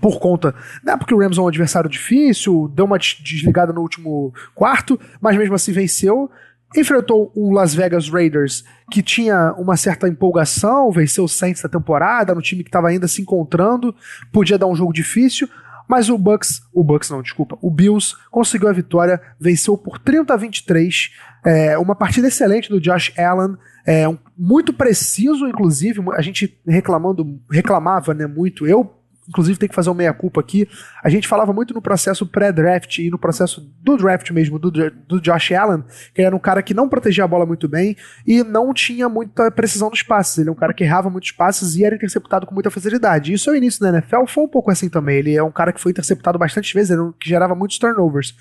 por 0.02 0.20
conta, 0.20 0.56
não 0.84 0.94
é 0.94 0.98
porque 0.98 1.14
o 1.14 1.20
Rams 1.20 1.38
é 1.38 1.42
um 1.42 1.48
adversário 1.48 1.90
difícil, 1.90 2.72
deu 2.74 2.86
uma 2.86 2.98
desligada 2.98 3.72
no 3.72 3.82
último 3.82 4.34
quarto, 4.56 5.00
mas 5.22 5.38
mesmo 5.38 5.54
assim 5.54 5.72
venceu 5.72 6.32
enfrentou 6.76 7.32
um 7.36 7.52
Las 7.52 7.74
Vegas 7.74 8.10
Raiders 8.10 8.64
que 8.92 9.02
tinha 9.02 9.54
uma 9.58 9.78
certa 9.78 10.08
empolgação, 10.08 10.92
venceu 10.92 11.24
o 11.24 11.30
Saints 11.30 11.62
da 11.62 11.70
temporada, 11.70 12.36
no 12.36 12.42
time 12.42 12.64
que 12.64 12.70
estava 12.70 12.90
ainda 12.90 13.08
se 13.08 13.22
encontrando, 13.22 13.96
podia 14.32 14.58
dar 14.58 14.68
um 14.68 14.76
jogo 14.76 14.94
difícil, 14.94 15.48
mas 15.88 16.10
o 16.10 16.18
Bucks, 16.18 16.62
o 16.74 16.84
Bucks 16.84 17.10
não, 17.10 17.22
desculpa, 17.22 17.58
o 17.62 17.70
Bills 17.70 18.16
conseguiu 18.32 18.70
a 18.70 18.74
vitória, 18.74 19.22
venceu 19.40 19.78
por 19.78 20.00
30 20.00 20.34
a 20.34 20.38
23, 20.38 21.12
é, 21.46 21.78
uma 21.78 21.96
partida 21.96 22.28
excelente 22.28 22.70
do 22.70 22.80
Josh 22.80 23.14
Allen, 23.18 23.58
é, 23.86 24.08
um, 24.08 24.18
muito 24.38 24.72
preciso, 24.74 25.48
inclusive, 25.48 26.02
a 26.14 26.22
gente 26.22 26.58
reclamando, 26.66 27.40
reclamava 27.52 28.14
né, 28.14 28.26
muito, 28.26 28.66
eu 28.66 29.03
inclusive 29.28 29.58
tem 29.58 29.70
que 29.70 29.76
fazer 29.76 29.90
uma 29.90 29.96
meia-culpa 29.96 30.42
aqui. 30.42 30.68
A 31.04 31.10
gente 31.10 31.28
falava 31.28 31.54
muito 31.54 31.74
no 31.74 31.82
processo 31.82 32.26
pré-draft 32.26 33.00
e 33.00 33.10
no 33.10 33.18
processo 33.18 33.62
do 33.82 33.98
draft 33.98 34.30
mesmo, 34.32 34.60
do, 34.60 34.72
do 34.72 35.22
Josh 35.22 35.52
Allen, 35.52 35.84
que 36.14 36.22
era 36.22 36.36
um 36.36 36.40
cara 36.40 36.62
que 36.62 36.74
não 36.74 36.90
protegia 36.90 37.24
a 37.24 37.28
bola 37.28 37.46
muito 37.46 37.68
bem 37.68 37.96
e 38.26 38.44
não 38.44 38.74
tinha 38.74 39.08
muita 39.08 39.50
precisão 39.52 39.90
nos 39.90 40.02
passes. 40.02 40.38
Ele 40.40 40.50
é 40.50 40.52
um 40.52 40.56
cara 40.56 40.74
que 40.74 40.84
errava 40.84 41.10
muitos 41.10 41.32
passes 41.32 41.76
e 41.76 41.84
era 41.84 41.96
interceptado 41.96 42.46
com 42.46 42.54
muita 42.54 42.72
facilidade. 42.72 43.34
Isso 43.34 43.50
é 43.50 43.54
o 43.54 43.56
início 43.56 43.82
da 43.82 43.90
NFL 43.90 44.26
foi 44.28 44.44
um 44.44 44.48
pouco 44.48 44.72
assim 44.72 44.90
também. 44.90 45.18
Ele 45.18 45.36
é 45.36 45.44
um 45.44 45.52
cara 45.52 45.72
que 45.72 45.80
foi 45.80 45.92
interceptado 45.92 46.38
bastante 46.38 46.74
vezes, 46.74 46.98
que 47.20 47.30
gerava 47.30 47.56
muitos 47.56 47.78
turnovers. 47.78 48.36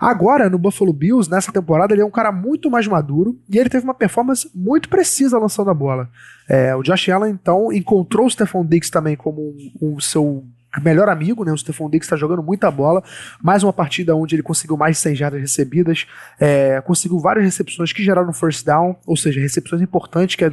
Agora, 0.00 0.50
no 0.50 0.58
Buffalo 0.58 0.92
Bills, 0.92 1.30
nessa 1.30 1.52
temporada, 1.52 1.94
ele 1.94 2.02
é 2.02 2.04
um 2.04 2.10
cara 2.10 2.32
muito 2.32 2.70
mais 2.70 2.86
maduro 2.86 3.38
e 3.48 3.58
ele 3.58 3.68
teve 3.68 3.84
uma 3.84 3.94
performance 3.94 4.50
muito 4.54 4.88
precisa 4.88 5.38
lançando 5.38 5.70
a 5.70 5.74
bola. 5.74 6.10
É, 6.48 6.74
o 6.74 6.82
Josh 6.82 7.08
Allen, 7.08 7.32
então, 7.32 7.72
encontrou 7.72 8.26
o 8.26 8.30
Stephon 8.30 8.64
Diggs 8.64 8.90
também 8.90 9.16
como 9.16 9.54
o 9.80 10.00
seu 10.00 10.44
melhor 10.82 11.08
amigo, 11.08 11.44
né? 11.44 11.52
O 11.52 11.56
Stephon 11.56 11.88
Diggs 11.88 12.06
está 12.06 12.16
jogando 12.16 12.42
muita 12.42 12.70
bola. 12.70 13.02
Mais 13.42 13.62
uma 13.62 13.72
partida 13.72 14.14
onde 14.14 14.34
ele 14.34 14.42
conseguiu 14.42 14.76
mais 14.76 14.96
de 14.96 15.02
100 15.02 15.14
jardas 15.14 15.40
recebidas, 15.40 16.06
é, 16.38 16.80
conseguiu 16.80 17.18
várias 17.18 17.44
recepções 17.44 17.92
que 17.92 18.02
geraram 18.02 18.32
first 18.32 18.64
down, 18.64 18.96
ou 19.06 19.16
seja, 19.16 19.40
recepções 19.40 19.82
importantes 19.82 20.36
que 20.36 20.44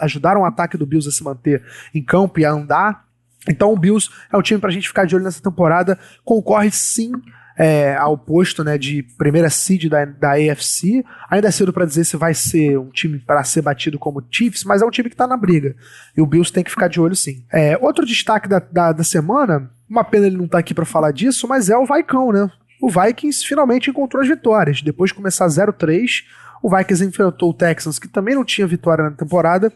ajudaram 0.00 0.42
o 0.42 0.44
ataque 0.44 0.76
do 0.76 0.86
Bills 0.86 1.08
a 1.08 1.12
se 1.12 1.24
manter 1.24 1.62
em 1.94 2.02
campo 2.02 2.38
e 2.40 2.44
a 2.44 2.52
andar. 2.52 3.04
Então 3.48 3.72
o 3.72 3.78
Bills 3.78 4.08
é 4.32 4.36
um 4.36 4.42
time 4.42 4.60
para 4.60 4.70
a 4.70 4.72
gente 4.72 4.88
ficar 4.88 5.04
de 5.06 5.14
olho 5.14 5.24
nessa 5.24 5.42
temporada. 5.42 5.98
Concorre 6.24 6.70
sim 6.70 7.12
é, 7.58 7.94
ao 7.96 8.18
posto 8.18 8.64
né, 8.64 8.76
de 8.76 9.02
primeira 9.16 9.48
seed 9.50 9.88
da, 9.88 10.04
da 10.04 10.32
AFC. 10.32 11.04
Ainda 11.30 11.48
é 11.48 11.50
cedo 11.50 11.72
para 11.72 11.86
dizer 11.86 12.04
se 12.04 12.16
vai 12.16 12.34
ser 12.34 12.78
um 12.78 12.90
time 12.90 13.18
para 13.18 13.42
ser 13.44 13.62
batido 13.62 13.98
como 13.98 14.24
Chiefs, 14.30 14.64
mas 14.64 14.82
é 14.82 14.86
um 14.86 14.90
time 14.90 15.08
que 15.08 15.14
está 15.14 15.26
na 15.26 15.36
briga. 15.36 15.74
E 16.16 16.20
o 16.20 16.26
Bills 16.26 16.52
tem 16.52 16.64
que 16.64 16.70
ficar 16.70 16.88
de 16.88 17.00
olho 17.00 17.16
sim. 17.16 17.44
É, 17.52 17.78
outro 17.80 18.04
destaque 18.04 18.48
da, 18.48 18.58
da, 18.58 18.92
da 18.92 19.04
semana, 19.04 19.70
uma 19.88 20.04
pena 20.04 20.26
ele 20.26 20.36
não 20.36 20.46
estar 20.46 20.58
tá 20.58 20.60
aqui 20.60 20.74
para 20.74 20.84
falar 20.84 21.12
disso, 21.12 21.46
mas 21.48 21.70
é 21.70 21.76
o 21.76 21.86
Vaicão, 21.86 22.32
né? 22.32 22.50
O 22.80 22.90
Vikings 22.90 23.46
finalmente 23.46 23.88
encontrou 23.88 24.22
as 24.22 24.28
vitórias. 24.28 24.82
Depois 24.82 25.10
de 25.10 25.14
começar 25.14 25.46
0-3, 25.46 26.24
o 26.62 26.74
Vikings 26.74 27.04
enfrentou 27.04 27.50
o 27.50 27.54
Texans, 27.54 27.98
que 27.98 28.08
também 28.08 28.34
não 28.34 28.44
tinha 28.44 28.66
vitória 28.66 29.04
na 29.04 29.10
temporada, 29.10 29.72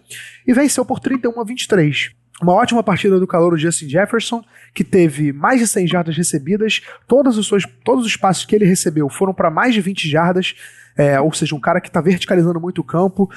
e 0.46 0.52
venceu 0.52 0.84
por 0.84 1.00
31 1.00 1.40
a 1.40 1.44
23. 1.44 2.10
Uma 2.40 2.52
ótima 2.52 2.82
partida 2.82 3.18
do 3.18 3.26
calor 3.26 3.50
do 3.50 3.58
Justin 3.58 3.88
Jefferson, 3.88 4.44
que 4.72 4.84
teve 4.84 5.32
mais 5.32 5.60
de 5.60 5.66
100 5.66 5.86
jardas 5.88 6.16
recebidas. 6.16 6.82
Todos 7.06 7.36
os, 7.36 7.48
seus, 7.48 7.64
todos 7.84 8.06
os 8.06 8.16
passos 8.16 8.44
que 8.44 8.54
ele 8.54 8.64
recebeu 8.64 9.08
foram 9.08 9.34
para 9.34 9.50
mais 9.50 9.74
de 9.74 9.80
20 9.80 10.08
jardas. 10.08 10.54
É, 10.96 11.20
ou 11.20 11.32
seja, 11.32 11.54
um 11.54 11.60
cara 11.60 11.80
que 11.80 11.88
está 11.88 12.00
verticalizando 12.00 12.60
muito 12.60 12.80
o 12.80 12.84
campo, 12.84 13.28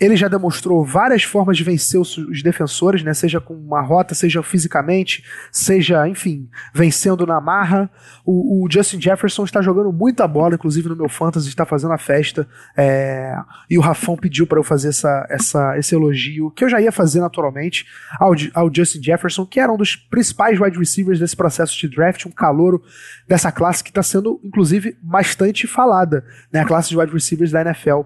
ele 0.00 0.16
já 0.16 0.26
demonstrou 0.26 0.84
várias 0.84 1.22
formas 1.22 1.56
de 1.56 1.62
vencer 1.62 2.00
os, 2.00 2.16
os, 2.16 2.42
defensores, 2.42 3.02
né? 3.02 3.12
Seja 3.14 3.40
com 3.40 3.54
uma 3.54 3.80
rota, 3.80 4.14
seja 4.14 4.42
fisicamente, 4.42 5.22
seja, 5.50 6.08
enfim, 6.08 6.48
vencendo 6.74 7.26
na 7.26 7.40
marra. 7.40 7.90
O, 8.24 8.64
o 8.64 8.70
Justin 8.70 9.00
Jefferson 9.00 9.44
está 9.44 9.60
jogando 9.60 9.92
muita 9.92 10.26
bola, 10.26 10.54
inclusive 10.54 10.88
no 10.88 10.96
meu 10.96 11.08
fantasy 11.08 11.48
está 11.48 11.66
fazendo 11.66 11.92
a 11.92 11.98
festa. 11.98 12.48
É, 12.76 13.36
e 13.68 13.78
o 13.78 13.80
Rafão 13.80 14.16
pediu 14.16 14.46
para 14.46 14.58
eu 14.58 14.64
fazer 14.64 14.88
essa, 14.88 15.26
essa, 15.30 15.78
esse 15.78 15.94
elogio, 15.94 16.50
que 16.50 16.64
eu 16.64 16.68
já 16.68 16.80
ia 16.80 16.90
fazer 16.90 17.20
naturalmente, 17.20 17.86
ao, 18.18 18.32
ao 18.54 18.74
Justin 18.74 19.02
Jefferson, 19.02 19.46
que 19.46 19.60
era 19.60 19.72
um 19.72 19.76
dos 19.76 19.94
principais 19.94 20.58
wide 20.58 20.78
receivers 20.78 21.20
desse 21.20 21.36
processo 21.36 21.78
de 21.78 21.88
draft, 21.88 22.26
um 22.26 22.30
calouro 22.30 22.82
dessa 23.28 23.52
classe 23.52 23.84
que 23.84 23.90
está 23.90 24.02
sendo, 24.02 24.40
inclusive, 24.42 24.96
bastante 25.02 25.66
falada, 25.66 26.24
né? 26.52 26.60
A 26.60 26.64
classe 26.64 26.88
de 26.88 26.98
wide 26.98 27.12
receivers 27.12 27.52
da 27.52 27.60
NFL 27.60 28.00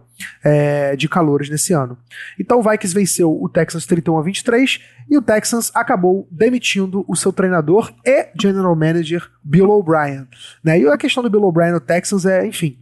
é, 0.44 0.96
de 0.96 1.08
calouros 1.08 1.48
nesse 1.48 1.72
ano 1.72 1.75
ano. 1.76 1.97
Então 2.38 2.59
o 2.59 2.62
Vikings 2.62 2.95
venceu 2.95 3.30
o 3.30 3.49
Texans 3.49 3.87
31 3.87 4.18
a 4.18 4.23
23 4.23 4.80
e 5.09 5.16
o 5.16 5.23
Texans 5.23 5.71
acabou 5.75 6.26
demitindo 6.30 7.04
o 7.06 7.14
seu 7.14 7.33
treinador 7.33 7.92
e 8.04 8.28
general 8.40 8.75
manager 8.75 9.30
Bill 9.45 9.71
O'Brien. 9.71 10.26
Né? 10.64 10.80
E 10.80 10.88
a 10.88 10.97
questão 10.97 11.23
do 11.23 11.30
Bill 11.30 11.45
O'Brien 11.45 11.73
no 11.73 11.80
Texans 11.80 12.26
é, 12.26 12.47
enfim, 12.47 12.78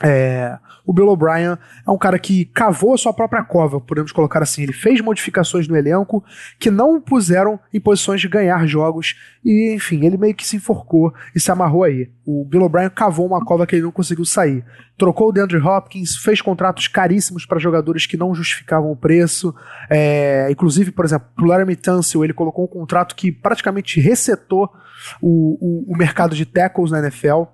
é, 0.00 0.58
o 0.84 0.92
Bill 0.92 1.08
O'Brien 1.08 1.56
é 1.86 1.90
um 1.90 1.98
cara 1.98 2.18
que 2.18 2.44
cavou 2.46 2.94
a 2.94 2.98
sua 2.98 3.12
própria 3.12 3.44
cova, 3.44 3.80
podemos 3.80 4.10
colocar 4.10 4.42
assim. 4.42 4.62
Ele 4.62 4.72
fez 4.72 5.00
modificações 5.00 5.68
no 5.68 5.76
elenco 5.76 6.24
que 6.58 6.70
não 6.70 6.96
o 6.96 7.00
puseram 7.00 7.58
em 7.72 7.80
posições 7.80 8.20
de 8.20 8.28
ganhar 8.28 8.66
jogos 8.66 9.16
e, 9.44 9.74
enfim, 9.74 10.04
ele 10.04 10.16
meio 10.16 10.34
que 10.34 10.46
se 10.46 10.56
enforcou 10.56 11.12
e 11.34 11.40
se 11.40 11.50
amarrou 11.52 11.84
aí. 11.84 12.10
O 12.24 12.44
Bill 12.44 12.62
O'Brien 12.62 12.90
cavou 12.90 13.26
uma 13.26 13.44
cova 13.44 13.66
que 13.66 13.76
ele 13.76 13.82
não 13.82 13.92
conseguiu 13.92 14.24
sair. 14.24 14.64
Trocou 14.96 15.28
o 15.28 15.32
DeAndre 15.32 15.58
Hopkins, 15.58 16.16
fez 16.16 16.40
contratos 16.40 16.88
caríssimos 16.88 17.46
para 17.46 17.58
jogadores 17.58 18.06
que 18.06 18.16
não 18.16 18.34
justificavam 18.34 18.90
o 18.90 18.96
preço. 18.96 19.54
É, 19.88 20.48
inclusive, 20.50 20.90
por 20.90 21.04
exemplo, 21.04 21.28
o 21.38 21.44
Laramie 21.44 21.76
Tunsil, 21.76 22.24
ele 22.24 22.32
colocou 22.32 22.64
um 22.64 22.68
contrato 22.68 23.14
que 23.14 23.30
praticamente 23.30 24.00
resetou 24.00 24.72
o, 25.20 25.58
o, 25.60 25.92
o 25.92 25.96
mercado 25.96 26.34
de 26.34 26.44
tackles 26.44 26.90
na 26.90 26.98
NFL. 26.98 27.44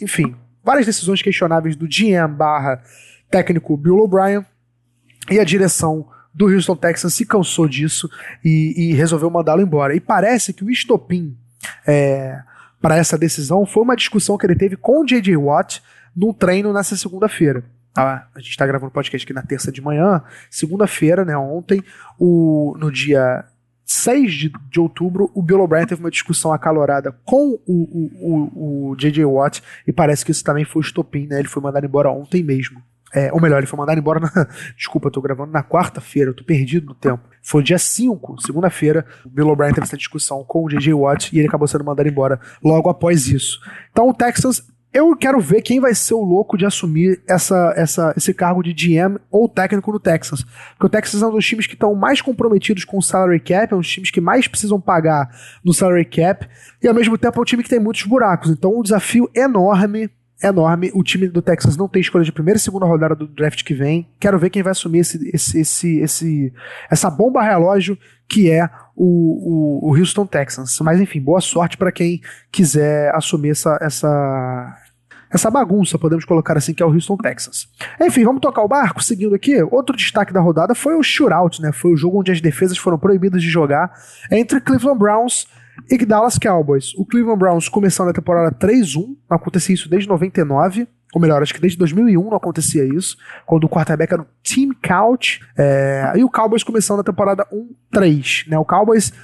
Enfim, 0.00 0.34
várias 0.66 0.84
decisões 0.84 1.22
questionáveis 1.22 1.76
do 1.76 1.86
GM 1.86 2.34
barra 2.36 2.82
técnico 3.30 3.76
Bill 3.76 3.98
O'Brien 3.98 4.44
e 5.30 5.38
a 5.38 5.44
direção 5.44 6.08
do 6.34 6.46
Houston 6.46 6.74
Texans 6.74 7.14
se 7.14 7.24
cansou 7.24 7.68
disso 7.68 8.10
e, 8.44 8.74
e 8.76 8.92
resolveu 8.94 9.30
mandá-lo 9.30 9.62
embora. 9.62 9.94
E 9.94 10.00
parece 10.00 10.52
que 10.52 10.64
o 10.64 10.70
estopim 10.70 11.36
é, 11.86 12.40
para 12.82 12.96
essa 12.96 13.16
decisão 13.16 13.64
foi 13.64 13.84
uma 13.84 13.94
discussão 13.94 14.36
que 14.36 14.44
ele 14.44 14.56
teve 14.56 14.76
com 14.76 15.02
o 15.02 15.06
J.J. 15.06 15.36
Watt 15.36 15.80
num 16.14 16.32
treino 16.32 16.72
nessa 16.72 16.96
segunda-feira. 16.96 17.64
Ah, 17.96 18.26
a 18.34 18.40
gente 18.40 18.50
está 18.50 18.66
gravando 18.66 18.88
o 18.88 18.92
podcast 18.92 19.24
aqui 19.24 19.32
na 19.32 19.42
terça 19.42 19.70
de 19.70 19.80
manhã, 19.80 20.22
segunda-feira, 20.50 21.24
né, 21.24 21.36
ontem, 21.36 21.82
o, 22.18 22.76
no 22.78 22.90
dia 22.90 23.44
6 23.96 24.32
de, 24.32 24.52
de 24.70 24.80
outubro, 24.80 25.30
o 25.34 25.42
Bill 25.42 25.60
O'Brien 25.60 25.86
teve 25.86 26.00
uma 26.00 26.10
discussão 26.10 26.52
acalorada 26.52 27.12
com 27.24 27.58
o, 27.66 28.94
J.J. 28.96 29.24
Watt 29.24 29.62
e 29.86 29.92
parece 29.92 30.24
que 30.24 30.30
isso 30.30 30.44
também 30.44 30.64
foi 30.64 30.82
estopim, 30.82 31.26
né? 31.26 31.38
Ele 31.38 31.48
foi 31.48 31.62
mandado 31.62 31.86
embora 31.86 32.10
ontem 32.10 32.42
mesmo. 32.42 32.82
É, 33.14 33.32
ou 33.32 33.40
melhor, 33.40 33.58
ele 33.58 33.66
foi 33.66 33.78
mandado 33.78 33.98
embora 33.98 34.20
na. 34.20 34.30
Desculpa, 34.76 35.06
eu 35.08 35.12
tô 35.12 35.20
gravando 35.20 35.52
na 35.52 35.62
quarta-feira, 35.62 36.30
eu 36.30 36.34
tô 36.34 36.44
perdido 36.44 36.86
no 36.86 36.94
tempo. 36.94 37.22
Foi 37.42 37.62
dia 37.62 37.78
5, 37.78 38.42
segunda-feira, 38.42 39.06
o 39.24 39.28
Bill 39.28 39.48
O'Brien 39.48 39.72
teve 39.72 39.86
essa 39.86 39.96
discussão 39.96 40.44
com 40.44 40.64
o 40.64 40.68
J.J. 40.68 40.92
Watt 40.92 41.34
e 41.34 41.38
ele 41.38 41.48
acabou 41.48 41.68
sendo 41.68 41.84
mandado 41.84 42.08
embora 42.08 42.40
logo 42.62 42.90
após 42.90 43.28
isso. 43.28 43.60
Então 43.90 44.08
o 44.08 44.14
Texans 44.14 44.62
eu 44.96 45.14
quero 45.14 45.38
ver 45.38 45.60
quem 45.60 45.78
vai 45.78 45.94
ser 45.94 46.14
o 46.14 46.24
louco 46.24 46.56
de 46.56 46.64
assumir 46.64 47.20
essa, 47.28 47.74
essa, 47.76 48.14
esse 48.16 48.32
cargo 48.32 48.62
de 48.62 48.72
GM 48.72 49.18
ou 49.30 49.46
técnico 49.46 49.92
no 49.92 50.00
Texas. 50.00 50.42
Porque 50.70 50.86
o 50.86 50.88
Texas 50.88 51.20
é 51.20 51.26
um 51.26 51.32
dos 51.32 51.44
times 51.44 51.66
que 51.66 51.74
estão 51.74 51.94
mais 51.94 52.22
comprometidos 52.22 52.82
com 52.82 52.96
o 52.96 53.02
salary 53.02 53.38
cap, 53.38 53.74
é 53.74 53.76
um 53.76 53.80
dos 53.80 53.90
times 53.90 54.10
que 54.10 54.22
mais 54.22 54.48
precisam 54.48 54.80
pagar 54.80 55.28
no 55.62 55.74
salary 55.74 56.06
cap, 56.06 56.48
e 56.82 56.88
ao 56.88 56.94
mesmo 56.94 57.18
tempo 57.18 57.38
é 57.38 57.42
um 57.42 57.44
time 57.44 57.62
que 57.62 57.68
tem 57.68 57.78
muitos 57.78 58.04
buracos. 58.04 58.50
Então, 58.50 58.74
um 58.74 58.82
desafio 58.82 59.30
enorme 59.34 60.10
enorme. 60.42 60.90
O 60.94 61.02
time 61.02 61.28
do 61.28 61.40
Texas 61.40 61.76
não 61.76 61.88
tem 61.88 62.00
escolha 62.00 62.24
de 62.24 62.32
primeira 62.32 62.58
e 62.58 62.60
segunda 62.60 62.84
rodada 62.84 63.14
do 63.14 63.26
draft 63.26 63.62
que 63.64 63.74
vem. 63.74 64.06
Quero 64.20 64.38
ver 64.38 64.50
quem 64.50 64.62
vai 64.62 64.72
assumir 64.72 65.00
esse, 65.00 65.30
esse, 65.32 65.60
esse, 65.60 65.98
esse 65.98 66.52
essa 66.90 67.10
bomba 67.10 67.42
relógio 67.42 67.98
que 68.28 68.50
é 68.50 68.68
o, 68.94 69.84
o, 69.84 69.90
o 69.90 69.98
Houston 69.98 70.26
Texans. 70.26 70.78
Mas 70.80 71.00
enfim, 71.00 71.20
boa 71.20 71.40
sorte 71.40 71.76
para 71.76 71.92
quem 71.92 72.20
quiser 72.50 73.14
assumir 73.14 73.50
essa, 73.50 73.78
essa, 73.80 74.76
essa 75.36 75.50
bagunça, 75.50 75.98
podemos 75.98 76.24
colocar 76.24 76.56
assim, 76.56 76.74
que 76.74 76.82
é 76.82 76.86
o 76.86 76.92
Houston 76.92 77.16
Texans. 77.16 77.68
Enfim, 78.00 78.24
vamos 78.24 78.40
tocar 78.40 78.62
o 78.62 78.68
barco, 78.68 79.02
seguindo 79.02 79.34
aqui. 79.34 79.62
Outro 79.70 79.96
destaque 79.96 80.32
da 80.32 80.40
rodada 80.40 80.74
foi 80.74 80.96
o 80.96 81.02
shootout, 81.02 81.62
né? 81.62 81.72
Foi 81.72 81.92
o 81.92 81.96
jogo 81.96 82.20
onde 82.20 82.32
as 82.32 82.40
defesas 82.40 82.76
foram 82.76 82.98
proibidas 82.98 83.40
de 83.40 83.48
jogar 83.48 83.92
entre 84.30 84.60
Cleveland 84.60 84.98
Browns 84.98 85.46
e 85.90 86.04
Dallas 86.04 86.38
Cowboys. 86.38 86.94
O 86.96 87.04
Cleveland 87.04 87.38
Browns 87.38 87.68
começando 87.68 88.08
a 88.08 88.12
temporada 88.12 88.54
3-1, 88.56 89.16
não 89.30 89.36
acontecia 89.36 89.74
isso 89.74 89.88
desde 89.88 90.08
99 90.08 90.88
ou 91.16 91.20
melhor, 91.20 91.42
acho 91.42 91.54
que 91.54 91.60
desde 91.62 91.78
2001 91.78 92.22
não 92.22 92.36
acontecia 92.36 92.84
isso, 92.84 93.16
quando 93.46 93.64
o 93.64 93.70
quarterback 93.70 94.12
era 94.12 94.20
o 94.20 94.26
Team 94.44 94.68
Couch, 94.86 95.40
é, 95.56 96.12
e 96.14 96.22
o 96.22 96.28
Cowboys 96.28 96.62
começando 96.62 97.00
a 97.00 97.02
temporada 97.02 97.46
1-3, 97.90 98.46
né, 98.48 98.58
o 98.58 98.66
Cowboys, 98.66 99.14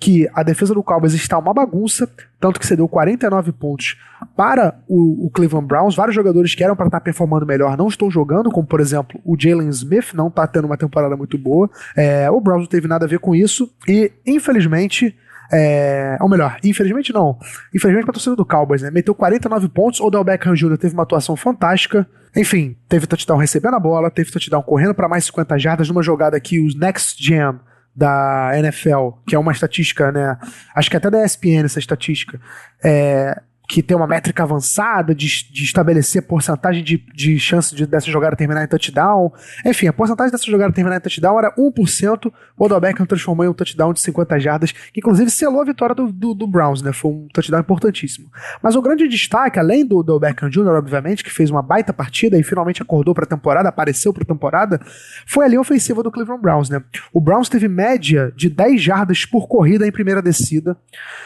que 0.00 0.26
a 0.32 0.42
defesa 0.42 0.72
do 0.72 0.82
Cowboys 0.82 1.12
está 1.12 1.36
uma 1.36 1.52
bagunça, 1.52 2.08
tanto 2.40 2.58
que 2.58 2.66
cedeu 2.66 2.88
49 2.88 3.52
pontos 3.52 3.98
para 4.34 4.80
o, 4.88 5.26
o 5.26 5.30
Cleveland 5.30 5.66
Browns, 5.66 5.94
vários 5.94 6.14
jogadores 6.14 6.54
que 6.54 6.64
eram 6.64 6.74
para 6.74 6.86
estar 6.86 7.00
performando 7.00 7.44
melhor 7.44 7.76
não 7.76 7.88
estão 7.88 8.10
jogando, 8.10 8.50
como 8.50 8.66
por 8.66 8.80
exemplo 8.80 9.20
o 9.22 9.36
Jalen 9.38 9.68
Smith, 9.68 10.14
não 10.14 10.28
está 10.28 10.46
tendo 10.46 10.64
uma 10.64 10.78
temporada 10.78 11.14
muito 11.18 11.36
boa, 11.36 11.68
é, 11.94 12.30
o 12.30 12.40
Browns 12.40 12.62
não 12.62 12.66
teve 12.66 12.88
nada 12.88 13.04
a 13.04 13.08
ver 13.08 13.18
com 13.18 13.34
isso, 13.34 13.70
e 13.86 14.10
infelizmente 14.26 15.14
é, 15.52 16.16
ou 16.20 16.28
melhor, 16.28 16.56
infelizmente 16.64 17.12
não. 17.12 17.38
Infelizmente 17.74 18.04
pra 18.04 18.14
torcida 18.14 18.34
do 18.34 18.44
Cowboys, 18.44 18.80
né? 18.80 18.90
Meteu 18.90 19.14
49 19.14 19.68
pontos, 19.68 20.00
o 20.00 20.08
Del 20.08 20.24
Beckham 20.24 20.54
Jr. 20.54 20.78
teve 20.78 20.94
uma 20.94 21.02
atuação 21.02 21.36
fantástica. 21.36 22.06
Enfim, 22.34 22.74
teve 22.88 23.06
touchdown 23.06 23.36
recebendo 23.36 23.74
a 23.74 23.80
bola, 23.80 24.10
teve 24.10 24.30
touchdown 24.30 24.62
correndo 24.62 24.94
para 24.94 25.08
mais 25.08 25.26
50 25.26 25.58
jardas 25.58 25.88
numa 25.88 26.02
jogada 26.02 26.40
que 26.40 26.58
os 26.58 26.74
Next 26.74 27.22
Jam 27.22 27.60
da 27.94 28.52
NFL, 28.54 29.10
que 29.26 29.34
é 29.34 29.38
uma 29.38 29.52
estatística, 29.52 30.10
né? 30.10 30.38
Acho 30.74 30.88
que 30.88 30.96
até 30.96 31.10
da 31.10 31.22
ESPN 31.22 31.66
essa 31.66 31.78
estatística. 31.78 32.40
É, 32.82 33.38
que 33.72 33.82
tem 33.82 33.96
uma 33.96 34.06
métrica 34.06 34.42
avançada 34.42 35.14
de, 35.14 35.50
de 35.50 35.64
estabelecer 35.64 36.20
porcentagem 36.20 36.84
de, 36.84 36.98
de 37.14 37.38
chance 37.38 37.74
de, 37.74 37.86
dessa 37.86 38.10
jogada 38.10 38.36
terminar 38.36 38.62
em 38.62 38.66
touchdown. 38.66 39.32
Enfim, 39.64 39.86
a 39.86 39.92
porcentagem 39.94 40.30
dessa 40.30 40.44
jogada 40.44 40.74
terminar 40.74 40.98
em 40.98 41.00
touchdown 41.00 41.38
era 41.38 41.50
1%. 41.56 42.30
O 42.58 42.64
Odell 42.66 43.06
transformou 43.06 43.46
em 43.46 43.48
um 43.48 43.54
touchdown 43.54 43.94
de 43.94 44.00
50 44.00 44.38
jardas, 44.38 44.72
que 44.72 45.00
inclusive 45.00 45.30
selou 45.30 45.62
a 45.62 45.64
vitória 45.64 45.94
do, 45.94 46.12
do, 46.12 46.34
do, 46.34 46.46
Browns, 46.46 46.82
né? 46.82 46.92
Foi 46.92 47.12
um 47.12 47.28
touchdown 47.32 47.60
importantíssimo. 47.60 48.28
Mas 48.62 48.76
o 48.76 48.82
grande 48.82 49.08
destaque, 49.08 49.58
além 49.58 49.86
do 49.86 49.96
Odell 49.96 50.20
Beckham 50.20 50.50
Jr., 50.50 50.76
obviamente, 50.76 51.24
que 51.24 51.30
fez 51.30 51.48
uma 51.48 51.62
baita 51.62 51.94
partida 51.94 52.38
e 52.38 52.42
finalmente 52.42 52.82
acordou 52.82 53.14
para 53.14 53.24
a 53.24 53.26
temporada, 53.26 53.70
apareceu 53.70 54.12
para 54.12 54.22
a 54.22 54.26
temporada, 54.26 54.82
foi 55.26 55.46
a 55.46 55.48
linha 55.48 55.62
ofensiva 55.62 56.02
do 56.02 56.10
Cleveland 56.10 56.42
Browns, 56.42 56.68
né? 56.68 56.82
O 57.10 57.22
Browns 57.22 57.48
teve 57.48 57.68
média 57.68 58.30
de 58.36 58.50
10 58.50 58.82
jardas 58.82 59.24
por 59.24 59.48
corrida 59.48 59.86
em 59.86 59.90
primeira 59.90 60.20
descida, 60.20 60.76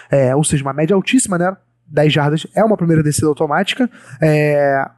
é, 0.08 0.32
ou 0.36 0.44
seja, 0.44 0.62
uma 0.62 0.72
média 0.72 0.94
altíssima, 0.94 1.36
né? 1.36 1.56
10 1.88 2.12
jardas 2.12 2.46
é 2.54 2.64
uma 2.64 2.76
primeira 2.76 3.02
descida 3.02 3.28
automática. 3.28 3.90
É, 4.20 4.88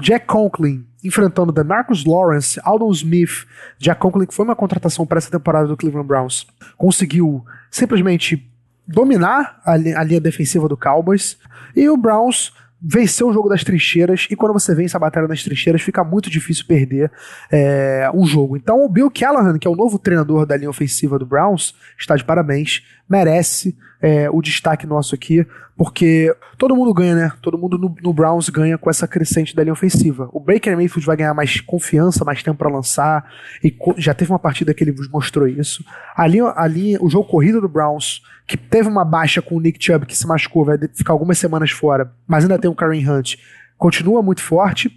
Jack 0.00 0.26
Conklin 0.26 0.86
enfrentando 1.02 1.52
The 1.52 1.64
Marcus 1.64 2.04
Lawrence, 2.04 2.60
Aldon 2.62 2.90
Smith. 2.92 3.46
Jack 3.78 4.00
Conklin, 4.00 4.26
que 4.26 4.34
foi 4.34 4.44
uma 4.44 4.56
contratação 4.56 5.06
para 5.06 5.18
essa 5.18 5.30
temporada 5.30 5.66
do 5.66 5.76
Cleveland 5.76 6.06
Browns, 6.06 6.46
conseguiu 6.76 7.44
simplesmente 7.70 8.46
dominar 8.86 9.60
a, 9.64 9.72
a 9.72 10.04
linha 10.04 10.20
defensiva 10.20 10.68
do 10.68 10.76
Cowboys 10.76 11.38
e 11.74 11.88
o 11.88 11.96
Browns 11.96 12.52
venceu 12.82 13.28
o 13.28 13.32
jogo 13.32 13.48
das 13.48 13.62
trincheiras 13.62 14.26
e 14.30 14.34
quando 14.34 14.54
você 14.54 14.74
vence 14.74 14.96
a 14.96 15.00
batalha 15.00 15.28
das 15.28 15.44
trincheiras 15.44 15.82
fica 15.82 16.02
muito 16.02 16.30
difícil 16.30 16.64
perder 16.66 17.12
é, 17.52 18.10
um 18.14 18.24
jogo. 18.24 18.56
Então 18.56 18.82
o 18.82 18.88
Bill 18.88 19.10
Callahan, 19.10 19.58
que 19.58 19.68
é 19.68 19.70
o 19.70 19.76
novo 19.76 19.98
treinador 19.98 20.46
da 20.46 20.56
linha 20.56 20.70
ofensiva 20.70 21.18
do 21.18 21.26
Browns, 21.26 21.74
está 21.98 22.16
de 22.16 22.24
parabéns, 22.24 22.82
merece 23.10 23.76
é, 24.00 24.30
o 24.30 24.40
destaque 24.40 24.86
nosso 24.86 25.14
aqui, 25.14 25.44
porque 25.76 26.34
todo 26.56 26.76
mundo 26.76 26.94
ganha, 26.94 27.14
né? 27.14 27.32
Todo 27.42 27.58
mundo 27.58 27.76
no, 27.76 27.94
no, 28.02 28.12
Browns 28.12 28.48
ganha 28.48 28.78
com 28.78 28.88
essa 28.88 29.08
crescente 29.08 29.54
da 29.54 29.62
linha 29.62 29.72
ofensiva. 29.72 30.28
O 30.32 30.38
Baker 30.38 30.76
Mayfield 30.76 31.04
vai 31.04 31.16
ganhar 31.16 31.34
mais 31.34 31.60
confiança, 31.60 32.24
mais 32.24 32.42
tempo 32.42 32.58
para 32.58 32.70
lançar, 32.70 33.28
e 33.62 33.74
já 33.98 34.14
teve 34.14 34.30
uma 34.30 34.38
partida 34.38 34.72
que 34.72 34.84
ele 34.84 34.94
mostrou 35.10 35.48
isso. 35.48 35.84
A 36.16 36.26
linha, 36.26 36.52
a 36.56 36.66
linha, 36.66 36.98
o 37.02 37.10
jogo 37.10 37.28
corrido 37.28 37.60
do 37.60 37.68
Browns, 37.68 38.22
que 38.46 38.56
teve 38.56 38.88
uma 38.88 39.04
baixa 39.04 39.42
com 39.42 39.56
o 39.56 39.60
Nick 39.60 39.82
Chubb, 39.84 40.06
que 40.06 40.16
se 40.16 40.26
machucou, 40.26 40.64
vai 40.64 40.78
ficar 40.94 41.12
algumas 41.12 41.38
semanas 41.38 41.70
fora, 41.70 42.12
mas 42.26 42.44
ainda 42.44 42.58
tem 42.58 42.70
o 42.70 42.74
Karen 42.74 43.06
Hunt, 43.06 43.36
continua 43.76 44.22
muito 44.22 44.42
forte. 44.42 44.90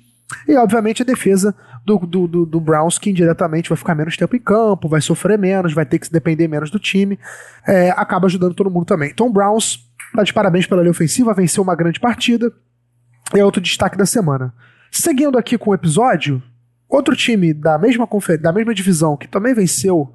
E, 0.47 0.55
obviamente, 0.55 1.01
a 1.01 1.05
defesa 1.05 1.53
do, 1.85 1.97
do, 1.99 2.27
do, 2.27 2.45
do, 2.45 2.59
Browns, 2.59 2.97
que 2.97 3.09
indiretamente 3.09 3.69
vai 3.69 3.77
ficar 3.77 3.93
menos 3.93 4.15
tempo 4.15 4.35
em 4.35 4.39
campo, 4.39 4.87
vai 4.87 5.01
sofrer 5.01 5.37
menos, 5.37 5.73
vai 5.73 5.85
ter 5.85 5.99
que 5.99 6.05
se 6.05 6.11
depender 6.11 6.47
menos 6.47 6.71
do 6.71 6.79
time, 6.79 7.19
é, 7.67 7.89
acaba 7.91 8.27
ajudando 8.27 8.53
todo 8.53 8.71
mundo 8.71 8.85
também. 8.85 9.09
Então, 9.09 9.31
Browns 9.31 9.89
tá 10.15 10.23
de 10.23 10.33
parabéns 10.33 10.65
pela 10.65 10.81
linha 10.81 10.91
ofensiva, 10.91 11.33
venceu 11.33 11.63
uma 11.63 11.75
grande 11.75 11.99
partida. 11.99 12.51
É 13.33 13.43
outro 13.43 13.61
destaque 13.61 13.97
da 13.97 14.05
semana. 14.05 14.53
Seguindo 14.91 15.37
aqui 15.37 15.57
com 15.57 15.71
o 15.71 15.73
episódio, 15.73 16.41
outro 16.87 17.15
time 17.15 17.53
da 17.53 17.77
mesma, 17.77 18.07
da 18.39 18.51
mesma 18.51 18.73
divisão 18.73 19.17
que 19.17 19.27
também 19.27 19.53
venceu 19.53 20.13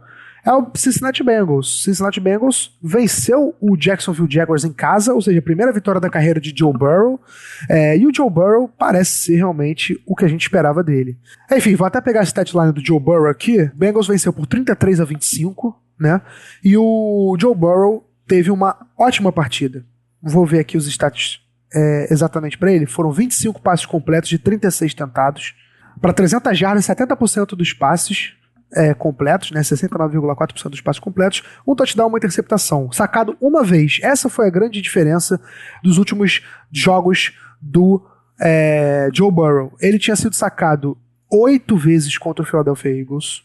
é 0.48 0.54
o 0.54 0.70
Cincinnati 0.74 1.22
Bengals. 1.22 1.82
Cincinnati 1.82 2.18
Bengals 2.18 2.74
venceu 2.82 3.54
o 3.60 3.76
Jacksonville 3.76 4.30
Jaguars 4.30 4.64
em 4.64 4.72
casa, 4.72 5.12
ou 5.12 5.20
seja, 5.20 5.38
a 5.38 5.42
primeira 5.42 5.70
vitória 5.70 6.00
da 6.00 6.08
carreira 6.08 6.40
de 6.40 6.54
Joe 6.56 6.72
Burrow. 6.72 7.20
É, 7.68 7.98
e 7.98 8.06
o 8.06 8.14
Joe 8.14 8.30
Burrow 8.30 8.66
parece 8.66 9.10
ser 9.10 9.36
realmente 9.36 10.02
o 10.06 10.16
que 10.16 10.24
a 10.24 10.28
gente 10.28 10.40
esperava 10.40 10.82
dele. 10.82 11.18
Enfim, 11.52 11.74
vou 11.74 11.86
até 11.86 12.00
pegar 12.00 12.20
a 12.20 12.24
statline 12.24 12.72
do 12.72 12.84
Joe 12.84 12.98
Burrow 12.98 13.28
aqui. 13.28 13.70
Bengals 13.74 14.08
venceu 14.08 14.32
por 14.32 14.46
33 14.46 15.00
a 15.00 15.04
25, 15.04 15.78
né? 16.00 16.22
E 16.64 16.78
o 16.78 17.36
Joe 17.38 17.54
Burrow 17.54 18.08
teve 18.26 18.50
uma 18.50 18.74
ótima 18.96 19.30
partida. 19.30 19.84
Vou 20.22 20.46
ver 20.46 20.60
aqui 20.60 20.78
os 20.78 20.86
stats 20.86 21.40
é, 21.74 22.08
exatamente 22.10 22.56
para 22.56 22.72
ele. 22.72 22.86
Foram 22.86 23.12
25 23.12 23.60
passes 23.60 23.84
completos 23.84 24.30
de 24.30 24.38
36 24.38 24.94
tentados. 24.94 25.54
Para 26.00 26.14
300 26.14 26.58
jardas, 26.58 26.86
70% 26.86 27.56
dos 27.56 27.74
passes 27.74 28.37
é, 28.74 28.92
completos, 28.94 29.50
né, 29.50 29.60
69,4% 29.60 30.68
dos 30.68 30.80
passes 30.80 31.00
completos, 31.00 31.42
um 31.66 31.74
touchdown, 31.74 32.08
uma 32.08 32.18
interceptação, 32.18 32.92
sacado 32.92 33.36
uma 33.40 33.64
vez. 33.64 33.98
Essa 34.02 34.28
foi 34.28 34.46
a 34.46 34.50
grande 34.50 34.80
diferença 34.80 35.40
dos 35.82 35.98
últimos 35.98 36.42
jogos 36.70 37.32
do 37.60 38.04
é, 38.40 39.08
Joe 39.12 39.30
Burrow. 39.30 39.72
Ele 39.80 39.98
tinha 39.98 40.16
sido 40.16 40.34
sacado 40.34 40.96
oito 41.30 41.76
vezes 41.76 42.16
contra 42.18 42.42
o 42.42 42.46
Philadelphia 42.46 43.00
Eagles, 43.00 43.42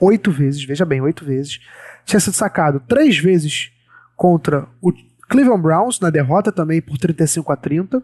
oito 0.00 0.30
vezes, 0.30 0.64
veja 0.64 0.84
bem, 0.84 1.00
oito 1.00 1.24
vezes. 1.24 1.60
Tinha 2.04 2.20
sido 2.20 2.34
sacado 2.34 2.80
três 2.80 3.18
vezes 3.18 3.72
contra 4.16 4.68
o 4.80 4.92
Cleveland 5.28 5.62
Browns 5.62 6.00
na 6.00 6.10
derrota 6.10 6.52
também 6.52 6.80
por 6.80 6.98
35 6.98 7.52
a 7.52 7.56
30. 7.56 8.02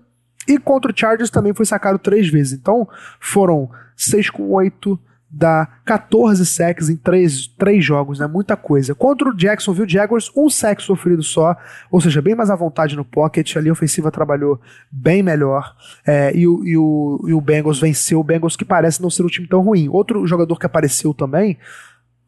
E 0.48 0.58
contra 0.58 0.90
o 0.90 0.96
Chargers 0.96 1.30
também 1.30 1.54
foi 1.54 1.66
sacado 1.66 1.98
três 1.98 2.28
vezes. 2.28 2.58
Então 2.58 2.88
foram 3.20 3.70
6 3.96 4.30
com 4.30 4.50
8, 4.50 4.98
dá 5.30 5.66
14 5.84 6.44
sacks 6.44 6.88
em 6.88 6.96
3, 6.96 7.46
3 7.56 7.84
jogos, 7.84 8.18
né? 8.18 8.26
Muita 8.26 8.56
coisa. 8.56 8.94
Contra 8.94 9.28
o 9.28 9.36
Jacksonville 9.36 9.88
Jaguars, 9.88 10.30
um 10.36 10.50
sack 10.50 10.82
sofrido 10.82 11.22
só, 11.22 11.56
ou 11.90 12.00
seja, 12.00 12.20
bem 12.20 12.34
mais 12.34 12.50
à 12.50 12.56
vontade 12.56 12.96
no 12.96 13.04
pocket. 13.04 13.56
Ali 13.56 13.68
a 13.68 13.72
ofensiva 13.72 14.10
trabalhou 14.10 14.60
bem 14.90 15.22
melhor. 15.22 15.74
É, 16.04 16.34
e, 16.34 16.48
o, 16.48 16.64
e, 16.64 16.76
o, 16.76 17.24
e 17.28 17.32
o 17.32 17.40
Bengals 17.40 17.78
venceu. 17.78 18.18
O 18.18 18.24
Bengals 18.24 18.56
que 18.56 18.64
parece 18.64 19.00
não 19.00 19.10
ser 19.10 19.22
um 19.22 19.28
time 19.28 19.46
tão 19.46 19.60
ruim. 19.60 19.88
Outro 19.88 20.26
jogador 20.26 20.58
que 20.58 20.66
apareceu 20.66 21.14
também 21.14 21.56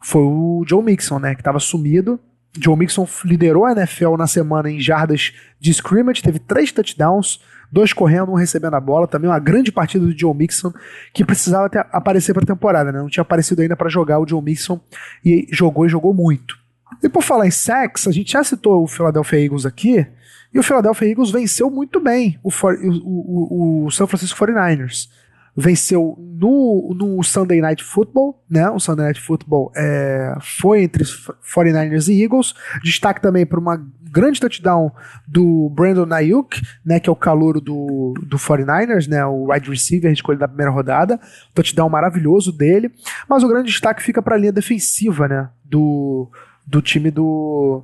foi 0.01 0.23
o 0.23 0.65
Joe 0.67 0.83
Mixon, 0.83 1.19
né? 1.19 1.35
Que 1.35 1.41
estava 1.41 1.59
sumido. 1.59 2.21
Joe 2.59 2.77
Mixon 2.77 3.07
liderou 3.25 3.65
a 3.65 3.73
NFL 3.73 4.17
na 4.17 4.27
semana 4.27 4.71
em 4.71 4.81
jardas 4.81 5.33
de 5.59 5.71
scrimmage, 5.71 6.23
teve 6.23 6.39
três 6.39 6.71
touchdowns 6.73 7.41
dois 7.73 7.95
correndo, 7.95 8.31
um 8.31 8.35
recebendo 8.35 8.75
a 8.75 8.81
bola. 8.81 9.09
Também 9.09 9.31
uma 9.31 9.39
grande 9.39 9.73
partida 9.73 10.05
do 10.05 10.17
Joe 10.17 10.37
Mixon, 10.37 10.73
que 11.15 11.25
precisava 11.25 11.71
ter, 11.71 11.87
aparecer 11.91 12.35
para 12.35 12.43
a 12.43 12.47
temporada, 12.47 12.93
né? 12.93 12.99
Não 12.99 13.09
tinha 13.09 13.23
aparecido 13.23 13.63
ainda 13.63 13.75
para 13.75 13.89
jogar 13.89 14.21
o 14.21 14.29
Joe 14.29 14.43
Mixon 14.43 14.79
e 15.25 15.49
jogou 15.51 15.87
e 15.87 15.89
jogou 15.89 16.13
muito. 16.13 16.59
E 17.03 17.09
por 17.09 17.23
falar 17.23 17.47
em 17.47 17.51
sacks, 17.51 18.07
a 18.07 18.13
gente 18.13 18.33
já 18.33 18.45
citou 18.45 18.85
o 18.85 18.87
Philadelphia 18.87 19.43
Eagles 19.43 19.65
aqui, 19.65 20.07
e 20.53 20.59
o 20.59 20.63
Philadelphia 20.63 21.09
Eagles 21.09 21.31
venceu 21.31 21.71
muito 21.71 21.99
bem 21.99 22.39
o, 22.43 22.51
o, 22.51 23.85
o, 23.85 23.87
o 23.87 23.91
San 23.91 24.07
Francisco 24.07 24.39
49ers 24.39 25.09
venceu 25.57 26.17
no, 26.19 26.95
no 26.97 27.23
Sunday 27.23 27.61
Night 27.61 27.85
Football, 27.85 28.43
né? 28.49 28.69
O 28.71 28.81
Sunday 28.81 29.07
Night 29.07 29.21
Football 29.21 29.71
é, 29.77 30.35
foi 30.41 30.83
entre 30.83 31.05
49ers 31.05 32.09
e 32.09 32.23
Eagles. 32.23 32.55
Destaque 32.83 33.21
também 33.21 33.45
para 33.45 33.61
uma 33.61 33.77
grande 34.13 34.39
touchdown 34.39 34.93
do 35.27 35.71
Brandon 35.71 36.13
Ayuk, 36.13 36.61
né, 36.85 37.01
que 37.01 37.09
é 37.09 37.13
o 37.13 37.17
calouro 37.17 37.61
do, 37.61 38.13
do 38.27 38.37
49ers, 38.37 39.09
né, 39.09 39.25
o 39.25 39.51
wide 39.51 39.71
receiver 39.71 40.13
escolhido 40.13 40.41
da 40.41 40.49
primeira 40.49 40.71
rodada, 40.71 41.19
touchdown 41.55 41.89
maravilhoso 41.89 42.53
dele, 42.53 42.93
mas 43.27 43.43
o 43.43 43.49
grande 43.49 43.71
destaque 43.71 44.03
fica 44.03 44.21
para 44.21 44.35
a 44.35 44.39
linha 44.39 44.53
defensiva, 44.53 45.27
né, 45.27 45.49
do, 45.65 46.31
do 46.67 46.83
time 46.83 47.11
do 47.11 47.83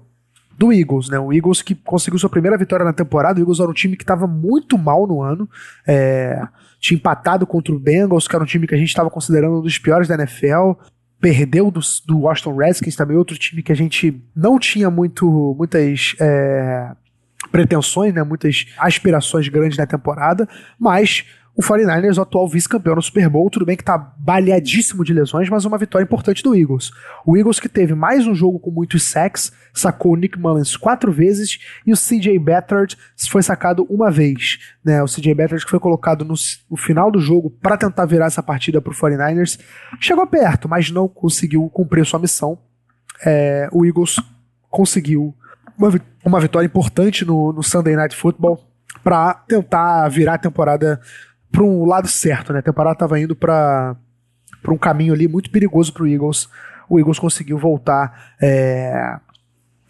do 0.59 0.73
Eagles, 0.73 1.09
né? 1.09 1.19
O 1.19 1.33
Eagles 1.33 1.63
que 1.63 1.75
conseguiu 1.75 2.19
sua 2.19 2.29
primeira 2.29 2.59
vitória 2.59 2.85
na 2.85 2.93
temporada. 2.93 3.39
O 3.39 3.43
Eagles 3.43 3.61
era 3.61 3.71
um 3.71 3.75
time 3.75 3.97
que 3.97 4.03
estava 4.03 4.27
muito 4.27 4.77
mal 4.77 5.07
no 5.07 5.23
ano. 5.23 5.49
É, 5.87 6.43
tinha 6.81 6.99
empatado 6.99 7.47
contra 7.47 7.73
o 7.73 7.79
Bengals, 7.79 8.27
que 8.27 8.35
era 8.35 8.43
um 8.43 8.47
time 8.47 8.67
que 8.67 8.75
a 8.75 8.79
gente 8.79 8.89
estava 8.89 9.09
considerando 9.09 9.61
um 9.61 9.63
dos 9.63 9.79
piores 9.79 10.09
da 10.09 10.15
NFL 10.15 10.73
perdeu 11.21 11.71
do, 11.71 11.81
do 12.07 12.21
Washington 12.21 12.57
Redskins, 12.57 12.97
também 12.97 13.17
outro 13.17 13.37
time 13.37 13.63
que 13.63 13.73
a 13.73 13.77
gente 13.77 14.23
não 14.35 14.59
tinha 14.59 14.89
muito, 14.91 15.55
muitas 15.59 16.15
é, 16.21 16.93
pretensões, 17.51 18.15
né, 18.15 18.23
muitas 18.23 18.67
aspirações 18.79 19.49
grandes 19.49 19.77
na 19.77 19.87
temporada, 19.87 20.49
mas 20.79 21.25
o 21.59 21.61
49ers, 21.61 22.19
o 22.19 22.23
atual 22.23 22.49
vice-campeão 22.49 22.95
no 22.95 23.03
Super 23.03 23.29
Bowl, 23.29 23.51
tudo 23.51 23.67
bem 23.67 23.77
que 23.77 23.83
tá 23.83 23.99
baleadíssimo 23.99 25.05
de 25.05 25.13
lesões, 25.13 25.49
mas 25.49 25.65
uma 25.65 25.77
vitória 25.77 26.05
importante 26.05 26.41
do 26.41 26.55
Eagles. 26.55 26.93
O 27.27 27.37
Eagles 27.37 27.59
que 27.59 27.69
teve 27.69 27.97
mais 27.97 28.29
um 28.29 28.35
jogo 28.35 28.61
com 28.61 28.71
muitos 28.71 29.03
sacks, 29.03 29.51
sacou 29.75 30.13
o 30.13 30.17
Nick 30.17 30.39
Mullins 30.39 30.77
quatro 30.77 31.11
vezes 31.11 31.59
e 31.85 31.93
o 31.93 31.97
CJ 31.97 32.39
Beathard 32.39 32.97
foi 33.29 33.43
sacado 33.43 33.85
uma 33.91 34.09
vez. 34.09 34.59
Né? 34.85 35.03
O 35.03 35.07
CJ 35.07 35.35
Beathard 35.35 35.65
que 35.65 35.71
foi 35.71 35.81
colocado 35.81 36.25
no, 36.25 36.35
no 36.71 36.77
final 36.77 37.11
do 37.11 37.19
jogo 37.19 37.51
para 37.51 37.77
tentar 37.77 38.07
virar 38.07 38.27
essa 38.27 38.43
partida 38.43 38.81
pro 38.81 38.95
49ers. 38.95 39.59
Chegou 39.99 40.29
perto, 40.29 40.69
mas 40.69 40.93
não 40.93 41.09
conseguiu 41.09 41.69
cumprir 41.71 42.07
sua 42.07 42.21
missão. 42.21 42.57
É, 43.27 43.69
o 43.73 43.85
Eagles 43.85 44.15
conseguiu 44.71 45.35
uma, 45.77 45.91
uma 46.25 46.41
vitória 46.41 46.67
importante 46.67 47.25
no, 47.25 47.53
no 47.53 47.65
Sunday 47.65 47.97
Night 47.97 48.15
Football 48.15 48.65
para 49.03 49.35
tentar 49.35 50.09
virar 50.09 50.35
a 50.35 50.39
temporada 50.39 51.01
para 51.51 51.63
um 51.63 51.85
lado 51.85 52.09
certo, 52.09 52.53
né? 52.53 52.61
A 52.61 52.63
temporada 52.63 52.95
estava 52.95 53.19
indo 53.21 53.35
para 53.35 53.97
um 54.69 54.79
caminho 54.79 55.15
ali 55.15 55.27
muito 55.29 55.51
perigoso 55.51 55.93
para 55.93 56.03
o 56.03 56.07
Eagles. 56.07 56.49
O 56.89 56.99
Eagles 56.99 57.19
conseguiu 57.19 57.59
voltar, 57.59 58.35
é, 58.41 59.17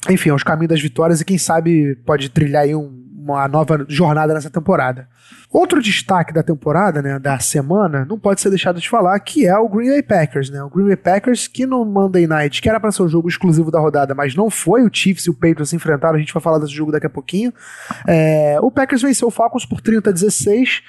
enfim, 0.08 0.30
aos 0.30 0.42
caminhos 0.42 0.70
das 0.70 0.80
vitórias 0.80 1.20
e 1.20 1.24
quem 1.24 1.38
sabe 1.38 1.96
pode 2.04 2.28
trilhar 2.28 2.62
aí 2.64 2.74
um, 2.74 3.08
uma 3.16 3.46
nova 3.46 3.84
jornada 3.88 4.32
nessa 4.32 4.50
temporada. 4.50 5.08
Outro 5.50 5.80
destaque 5.80 6.32
da 6.32 6.42
temporada, 6.42 7.00
né, 7.00 7.18
da 7.18 7.38
semana, 7.38 8.04
não 8.04 8.18
pode 8.18 8.40
ser 8.40 8.50
deixado 8.50 8.80
de 8.80 8.88
falar, 8.88 9.18
que 9.20 9.46
é 9.46 9.56
o 9.56 9.68
Green 9.68 9.88
Bay 9.88 10.02
Packers, 10.02 10.50
né? 10.50 10.62
O 10.62 10.68
Green 10.68 10.86
Bay 10.86 10.96
Packers 10.96 11.46
que 11.46 11.66
no 11.66 11.84
Monday 11.84 12.26
Night, 12.26 12.60
que 12.60 12.68
era 12.68 12.78
para 12.78 12.92
ser 12.92 13.02
o 13.02 13.08
jogo 13.08 13.28
exclusivo 13.28 13.70
da 13.70 13.80
rodada, 13.80 14.14
mas 14.14 14.34
não 14.34 14.50
foi, 14.50 14.82
o 14.82 14.90
Chiefs 14.92 15.26
e 15.26 15.30
o 15.30 15.34
Patriots 15.34 15.70
se 15.70 15.76
enfrentaram, 15.76 16.16
a 16.16 16.18
gente 16.18 16.34
vai 16.34 16.42
falar 16.42 16.58
desse 16.58 16.72
jogo 16.72 16.92
daqui 16.92 17.06
a 17.06 17.10
pouquinho. 17.10 17.52
É, 18.06 18.58
o 18.60 18.70
Packers 18.70 19.02
venceu 19.02 19.28
o 19.28 19.30
Falcons 19.30 19.64
por 19.64 19.80
30 19.80 20.10
a 20.10 20.12
16, 20.12 20.82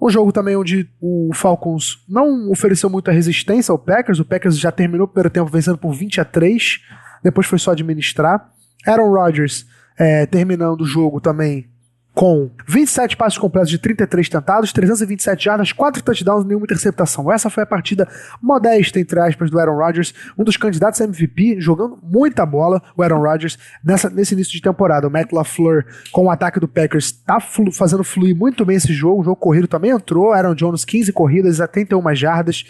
um 0.00 0.10
jogo 0.10 0.32
também 0.32 0.56
onde 0.56 0.88
o 1.00 1.30
Falcons 1.34 2.04
não 2.08 2.50
ofereceu 2.50 2.90
muita 2.90 3.12
resistência 3.12 3.72
ao 3.72 3.78
Packers. 3.78 4.18
O 4.18 4.24
Packers 4.24 4.58
já 4.58 4.70
terminou 4.70 5.06
o 5.06 5.08
primeiro 5.08 5.30
tempo 5.30 5.50
vencendo 5.50 5.78
por 5.78 5.92
20 5.92 6.20
a 6.20 6.24
3. 6.24 6.80
Depois 7.22 7.46
foi 7.46 7.58
só 7.58 7.72
administrar. 7.72 8.52
Aaron 8.86 9.10
Rodgers 9.10 9.66
é, 9.98 10.26
terminando 10.26 10.82
o 10.82 10.86
jogo 10.86 11.20
também 11.20 11.68
com 12.16 12.50
27 12.66 13.14
passos 13.14 13.38
completos 13.38 13.68
de 13.68 13.76
33 13.76 14.26
tentados, 14.30 14.72
327 14.72 15.44
jardas, 15.44 15.70
4 15.70 16.02
touchdowns 16.02 16.44
e 16.44 16.48
nenhuma 16.48 16.64
interceptação. 16.64 17.30
Essa 17.30 17.50
foi 17.50 17.62
a 17.62 17.66
partida 17.66 18.08
modesta, 18.40 18.98
entre 18.98 19.20
aspas, 19.20 19.50
do 19.50 19.60
Aaron 19.60 19.76
Rodgers, 19.76 20.14
um 20.38 20.42
dos 20.42 20.56
candidatos 20.56 20.98
a 21.02 21.04
MVP, 21.04 21.60
jogando 21.60 21.98
muita 22.02 22.46
bola, 22.46 22.82
o 22.96 23.02
Aaron 23.02 23.20
Rodgers, 23.20 23.58
nessa, 23.84 24.08
nesse 24.08 24.32
início 24.32 24.54
de 24.54 24.62
temporada. 24.62 25.06
O 25.06 25.10
Matt 25.10 25.30
LaFleur, 25.30 25.84
com 26.10 26.24
o 26.24 26.30
ataque 26.30 26.58
do 26.58 26.66
Packers, 26.66 27.04
está 27.04 27.38
flu, 27.38 27.70
fazendo 27.70 28.02
fluir 28.02 28.34
muito 28.34 28.64
bem 28.64 28.78
esse 28.78 28.94
jogo. 28.94 29.20
O 29.20 29.24
jogo 29.24 29.36
corrido 29.36 29.68
também 29.68 29.90
entrou, 29.90 30.32
Aaron 30.32 30.54
Jones, 30.54 30.86
15 30.86 31.12
corridas, 31.12 31.58
71 31.58 32.14
jardas. 32.14 32.64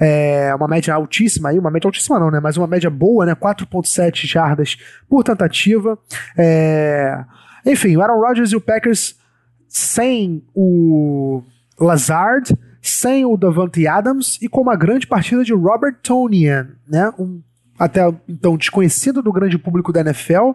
é, 0.00 0.54
uma 0.54 0.68
média 0.68 0.94
altíssima 0.94 1.48
aí, 1.48 1.58
uma 1.58 1.72
média 1.72 1.88
altíssima 1.88 2.20
não, 2.20 2.30
né? 2.30 2.38
Mas 2.38 2.56
uma 2.56 2.68
média 2.68 2.88
boa, 2.88 3.26
né? 3.26 3.34
4.7 3.34 4.28
jardas 4.28 4.76
por 5.08 5.24
tentativa. 5.24 5.98
É, 6.38 7.18
enfim, 7.64 7.96
o 7.96 8.02
Aaron 8.02 8.20
Rodgers 8.20 8.52
e 8.52 8.56
o 8.56 8.60
Packers 8.60 9.16
sem 9.68 10.42
o 10.54 11.42
Lazard, 11.78 12.56
sem 12.80 13.24
o 13.24 13.36
Davante 13.36 13.86
Adams 13.86 14.38
e 14.42 14.48
com 14.48 14.60
uma 14.60 14.76
grande 14.76 15.06
partida 15.06 15.44
de 15.44 15.52
Robert 15.52 15.96
Tonian, 16.02 16.70
né? 16.86 17.12
Um 17.18 17.40
até 17.78 18.02
então 18.28 18.56
desconhecido 18.56 19.22
do 19.22 19.32
grande 19.32 19.58
público 19.58 19.92
da 19.92 20.00
NFL, 20.00 20.52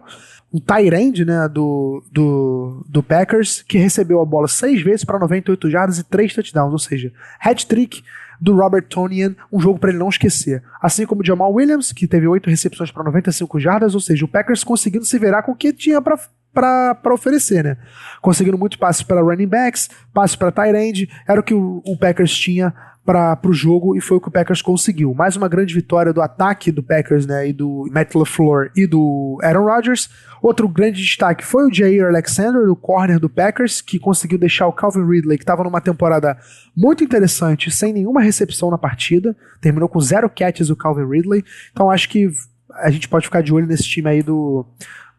um 0.52 0.58
tight 0.58 0.94
end, 0.94 1.24
né, 1.26 1.46
do, 1.46 2.02
do, 2.10 2.86
do 2.88 3.02
Packers, 3.02 3.62
que 3.62 3.76
recebeu 3.76 4.20
a 4.20 4.24
bola 4.24 4.48
seis 4.48 4.80
vezes 4.80 5.04
para 5.04 5.18
98 5.18 5.70
jardas 5.70 5.98
e 5.98 6.04
três 6.04 6.32
touchdowns, 6.32 6.72
ou 6.72 6.78
seja, 6.78 7.12
hat-trick 7.38 8.02
do 8.40 8.54
Robert 8.54 8.86
Tonian, 8.88 9.34
um 9.52 9.60
jogo 9.60 9.78
para 9.78 9.90
ele 9.90 9.98
não 9.98 10.08
esquecer. 10.08 10.62
Assim 10.80 11.04
como 11.04 11.20
o 11.20 11.24
Jamal 11.24 11.52
Williams, 11.52 11.92
que 11.92 12.06
teve 12.06 12.26
oito 12.26 12.48
recepções 12.48 12.90
para 12.90 13.04
95 13.04 13.60
jardas, 13.60 13.94
ou 13.94 14.00
seja, 14.00 14.24
o 14.24 14.28
Packers 14.28 14.64
conseguindo 14.64 15.04
se 15.04 15.18
virar 15.18 15.42
com 15.42 15.52
o 15.52 15.56
que 15.56 15.72
tinha 15.72 16.00
para 16.00 16.18
para 16.52 17.12
oferecer, 17.12 17.62
né? 17.62 17.76
Conseguindo 18.20 18.58
muito 18.58 18.78
passes 18.78 19.02
para 19.02 19.20
running 19.20 19.46
backs, 19.46 19.88
passes 20.12 20.36
para 20.36 20.50
tight 20.50 20.76
end, 20.76 21.08
era 21.26 21.40
o 21.40 21.42
que 21.42 21.54
o, 21.54 21.82
o 21.84 21.96
Packers 21.96 22.34
tinha 22.36 22.74
para 23.08 23.38
o 23.46 23.54
jogo 23.54 23.96
e 23.96 24.02
foi 24.02 24.18
o 24.18 24.20
que 24.20 24.28
o 24.28 24.30
Packers 24.30 24.60
conseguiu. 24.60 25.14
Mais 25.14 25.34
uma 25.34 25.48
grande 25.48 25.72
vitória 25.72 26.12
do 26.12 26.20
ataque 26.20 26.70
do 26.70 26.82
Packers, 26.82 27.24
né, 27.24 27.48
e 27.48 27.54
do 27.54 27.88
Matt 27.90 28.14
LaFleur 28.14 28.70
e 28.76 28.86
do 28.86 29.38
Aaron 29.42 29.64
Rodgers. 29.64 30.10
Outro 30.42 30.68
grande 30.68 31.00
destaque 31.00 31.42
foi 31.42 31.66
o 31.66 31.72
Jair 31.72 32.04
Alexander, 32.04 32.66
do 32.66 32.76
corner 32.76 33.18
do 33.18 33.30
Packers, 33.30 33.80
que 33.80 33.98
conseguiu 33.98 34.38
deixar 34.38 34.66
o 34.66 34.72
Calvin 34.74 35.08
Ridley, 35.08 35.38
que 35.38 35.42
estava 35.42 35.64
numa 35.64 35.80
temporada 35.80 36.36
muito 36.76 37.02
interessante, 37.02 37.70
sem 37.70 37.94
nenhuma 37.94 38.20
recepção 38.20 38.70
na 38.70 38.76
partida. 38.76 39.34
Terminou 39.58 39.88
com 39.88 40.00
zero 40.00 40.28
catches 40.28 40.68
o 40.68 40.76
Calvin 40.76 41.08
Ridley. 41.08 41.42
Então 41.72 41.90
acho 41.90 42.10
que 42.10 42.30
a 42.74 42.90
gente 42.90 43.08
pode 43.08 43.24
ficar 43.24 43.42
de 43.42 43.54
olho 43.54 43.66
nesse 43.66 43.84
time 43.84 44.10
aí 44.10 44.22
do, 44.22 44.66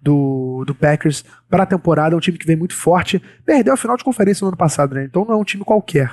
do, 0.02 0.64
do 0.66 0.74
Packers 0.74 1.24
para 1.50 1.64
a 1.64 1.66
temporada. 1.66 2.16
É 2.16 2.18
um 2.18 2.22
time 2.22 2.38
que 2.38 2.46
vem 2.46 2.56
muito 2.56 2.76
forte. 2.76 3.22
Perdeu 3.46 3.74
a 3.74 3.78
final 3.78 3.98
de 3.98 4.04
conferência 4.04 4.44
no 4.44 4.50
ano 4.50 4.58
passado, 4.58 4.96
né? 4.96 5.04
Então 5.04 5.26
não 5.26 5.36
é 5.36 5.38
um 5.38 5.44
time 5.44 5.64
qualquer. 5.64 6.12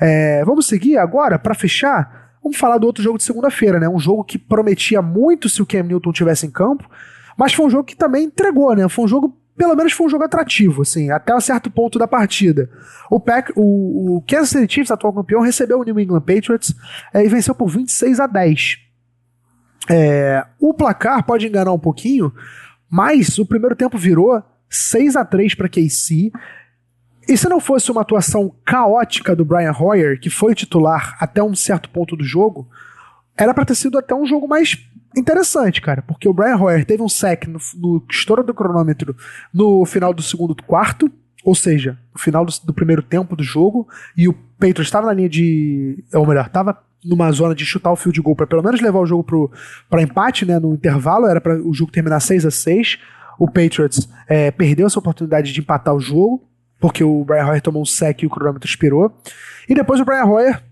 É, 0.00 0.44
vamos 0.44 0.66
seguir 0.66 0.98
agora, 0.98 1.38
para 1.38 1.54
fechar, 1.54 2.36
vamos 2.42 2.58
falar 2.58 2.78
do 2.78 2.86
outro 2.86 3.02
jogo 3.02 3.18
de 3.18 3.24
segunda-feira, 3.24 3.78
né? 3.78 3.88
Um 3.88 3.98
jogo 3.98 4.24
que 4.24 4.38
prometia 4.38 5.00
muito 5.00 5.48
se 5.48 5.62
o 5.62 5.66
Cam 5.66 5.84
Newton 5.84 6.12
tivesse 6.12 6.46
em 6.46 6.50
campo, 6.50 6.88
mas 7.36 7.54
foi 7.54 7.66
um 7.66 7.70
jogo 7.70 7.84
que 7.84 7.96
também 7.96 8.24
entregou, 8.24 8.74
né? 8.74 8.88
Foi 8.88 9.04
um 9.04 9.08
jogo, 9.08 9.36
pelo 9.56 9.74
menos 9.74 9.92
foi 9.92 10.06
um 10.06 10.10
jogo 10.10 10.24
atrativo, 10.24 10.82
assim, 10.82 11.10
até 11.10 11.34
um 11.34 11.40
certo 11.40 11.70
ponto 11.70 11.98
da 11.98 12.06
partida. 12.06 12.68
O, 13.10 13.18
Pack, 13.18 13.52
o, 13.56 14.16
o 14.16 14.22
Kansas 14.22 14.50
City 14.50 14.74
Chiefs, 14.74 14.90
atual 14.90 15.12
campeão, 15.12 15.40
recebeu 15.40 15.80
o 15.80 15.84
New 15.84 15.98
England 15.98 16.20
Patriots 16.20 16.74
é, 17.14 17.24
e 17.24 17.28
venceu 17.28 17.54
por 17.54 17.68
26 17.68 18.20
a 18.20 18.26
10. 18.26 18.78
É, 19.90 20.44
o 20.60 20.72
placar 20.74 21.24
pode 21.24 21.46
enganar 21.46 21.72
um 21.72 21.78
pouquinho, 21.78 22.32
mas 22.92 23.38
o 23.38 23.46
primeiro 23.46 23.74
tempo 23.74 23.96
virou 23.96 24.42
6 24.68 25.16
a 25.16 25.24
3 25.24 25.54
para 25.54 25.66
KC. 25.66 26.30
E 27.26 27.36
se 27.38 27.48
não 27.48 27.58
fosse 27.58 27.90
uma 27.90 28.02
atuação 28.02 28.54
caótica 28.66 29.34
do 29.34 29.46
Brian 29.46 29.72
Hoyer, 29.72 30.20
que 30.20 30.28
foi 30.28 30.54
titular 30.54 31.16
até 31.18 31.42
um 31.42 31.54
certo 31.54 31.88
ponto 31.88 32.14
do 32.14 32.22
jogo, 32.22 32.68
era 33.34 33.54
para 33.54 33.64
ter 33.64 33.76
sido 33.76 33.96
até 33.96 34.14
um 34.14 34.26
jogo 34.26 34.46
mais 34.46 34.76
interessante, 35.16 35.80
cara, 35.80 36.02
porque 36.02 36.28
o 36.28 36.34
Brian 36.34 36.56
Hoyer 36.56 36.84
teve 36.84 37.02
um 37.02 37.08
sec 37.08 37.46
no, 37.46 37.58
no 37.76 38.04
estouro 38.10 38.44
do 38.44 38.52
cronômetro 38.52 39.16
no 39.54 39.86
final 39.86 40.12
do 40.12 40.22
segundo 40.22 40.54
quarto, 40.62 41.10
ou 41.42 41.54
seja, 41.54 41.98
no 42.12 42.20
final 42.20 42.44
do, 42.44 42.52
do 42.62 42.74
primeiro 42.74 43.02
tempo 43.02 43.34
do 43.34 43.42
jogo, 43.42 43.88
e 44.14 44.28
o 44.28 44.34
Patriots 44.34 44.88
estava 44.88 45.06
na 45.06 45.14
linha 45.14 45.30
de, 45.30 46.04
ou 46.12 46.26
melhor, 46.26 46.46
estava 46.46 46.78
numa 47.04 47.30
zona 47.32 47.54
de 47.54 47.64
chutar 47.64 47.92
o 47.92 47.96
field 47.96 48.20
goal 48.20 48.36
para 48.36 48.46
pelo 48.46 48.62
menos 48.62 48.80
levar 48.80 49.00
o 49.00 49.06
jogo 49.06 49.50
para 49.88 50.02
empate, 50.02 50.44
né, 50.44 50.58
no 50.58 50.74
intervalo, 50.74 51.26
era 51.26 51.40
para 51.40 51.60
o 51.60 51.72
jogo 51.74 51.90
terminar 51.90 52.20
6 52.20 52.46
a 52.46 52.50
6 52.50 52.98
O 53.38 53.46
Patriots 53.46 54.08
é, 54.28 54.50
perdeu 54.50 54.86
essa 54.86 54.98
oportunidade 54.98 55.52
de 55.52 55.60
empatar 55.60 55.94
o 55.94 56.00
jogo, 56.00 56.42
porque 56.78 57.02
o 57.02 57.24
Brian 57.24 57.46
Hoyer 57.46 57.62
tomou 57.62 57.82
um 57.82 57.86
sec 57.86 58.22
e 58.22 58.26
o 58.26 58.30
cronômetro 58.30 58.68
expirou. 58.68 59.12
E 59.68 59.74
depois 59.74 60.00
o 60.00 60.04
Brian 60.04 60.24
Hoyer 60.24 60.62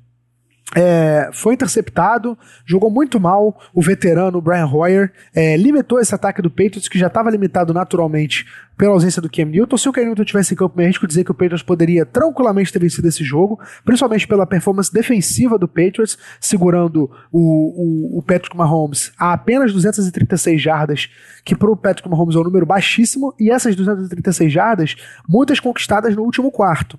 é, 0.75 1.31
foi 1.33 1.55
interceptado, 1.55 2.39
jogou 2.65 2.91
muito 2.91 3.19
mal 3.19 3.61
o 3.75 3.83
veterano 3.83 4.41
Brian 4.41 4.67
Hoyer, 4.67 5.13
é, 5.35 5.57
limitou 5.57 5.99
esse 5.99 6.15
ataque 6.15 6.41
do 6.41 6.51
Patriots, 6.51 6.89
que 6.89 6.99
já 6.99 7.09
estava 7.09 7.31
limitado 7.31 7.75
naturalmente 7.75 8.47
pela 8.77 8.93
ausência 8.93 9.21
do 9.21 9.29
Cam 9.29 9.47
Newton. 9.47 9.77
Se 9.77 9.89
o 9.89 9.93
Cam 9.93 10.05
Newton 10.05 10.25
tivesse 10.25 10.55
em 10.55 10.57
campo, 10.57 10.81
é 10.81 10.87
risco 10.87 11.07
dizer 11.07 11.25
que 11.25 11.31
o 11.31 11.35
Patriots 11.35 11.63
poderia 11.63 12.07
tranquilamente 12.07 12.73
ter 12.73 12.79
vencido 12.79 13.09
esse 13.09 13.25
jogo, 13.25 13.59
principalmente 13.85 14.29
pela 14.29 14.47
performance 14.47 14.93
defensiva 14.93 15.59
do 15.59 15.67
Patriots, 15.67 16.17
segurando 16.41 17.11
o, 17.33 18.15
o, 18.15 18.19
o 18.19 18.23
Patrick 18.23 18.57
Mahomes 18.57 19.13
a 19.19 19.33
apenas 19.33 19.73
236 19.73 20.63
jardas, 20.63 21.11
que 21.45 21.57
para 21.57 21.71
o 21.71 21.77
Patrick 21.77 22.09
Mahomes 22.09 22.37
é 22.37 22.39
um 22.39 22.45
número 22.45 22.65
baixíssimo, 22.65 23.35
e 23.41 23.51
essas 23.51 23.75
236 23.75 24.53
jardas, 24.53 24.97
muitas 25.29 25.59
conquistadas 25.59 26.15
no 26.15 26.23
último 26.23 26.51
quarto. 26.53 26.99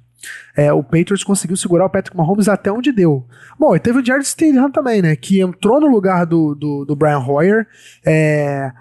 É, 0.56 0.72
o 0.72 0.84
Patriots 0.84 1.24
conseguiu 1.24 1.58
segurar 1.58 1.86
o 1.86 1.90
Patrick 1.90 2.16
Mahomes 2.16 2.48
até 2.48 2.72
onde 2.72 2.92
deu. 2.92 3.26
Bom, 3.60 3.76
e 3.76 3.80
teve 3.80 4.00
o 4.00 4.06
Jared 4.06 4.28
Stidham 4.28 4.72
também, 4.72 5.02
né? 5.02 5.16
Que 5.16 5.42
entrou 5.42 5.80
no 5.80 5.88
lugar 5.88 6.26
do, 6.26 6.56
do, 6.56 6.86
do 6.86 6.96
Brian 6.96 7.20
Hoyer 7.20 7.68
é, 8.06 8.72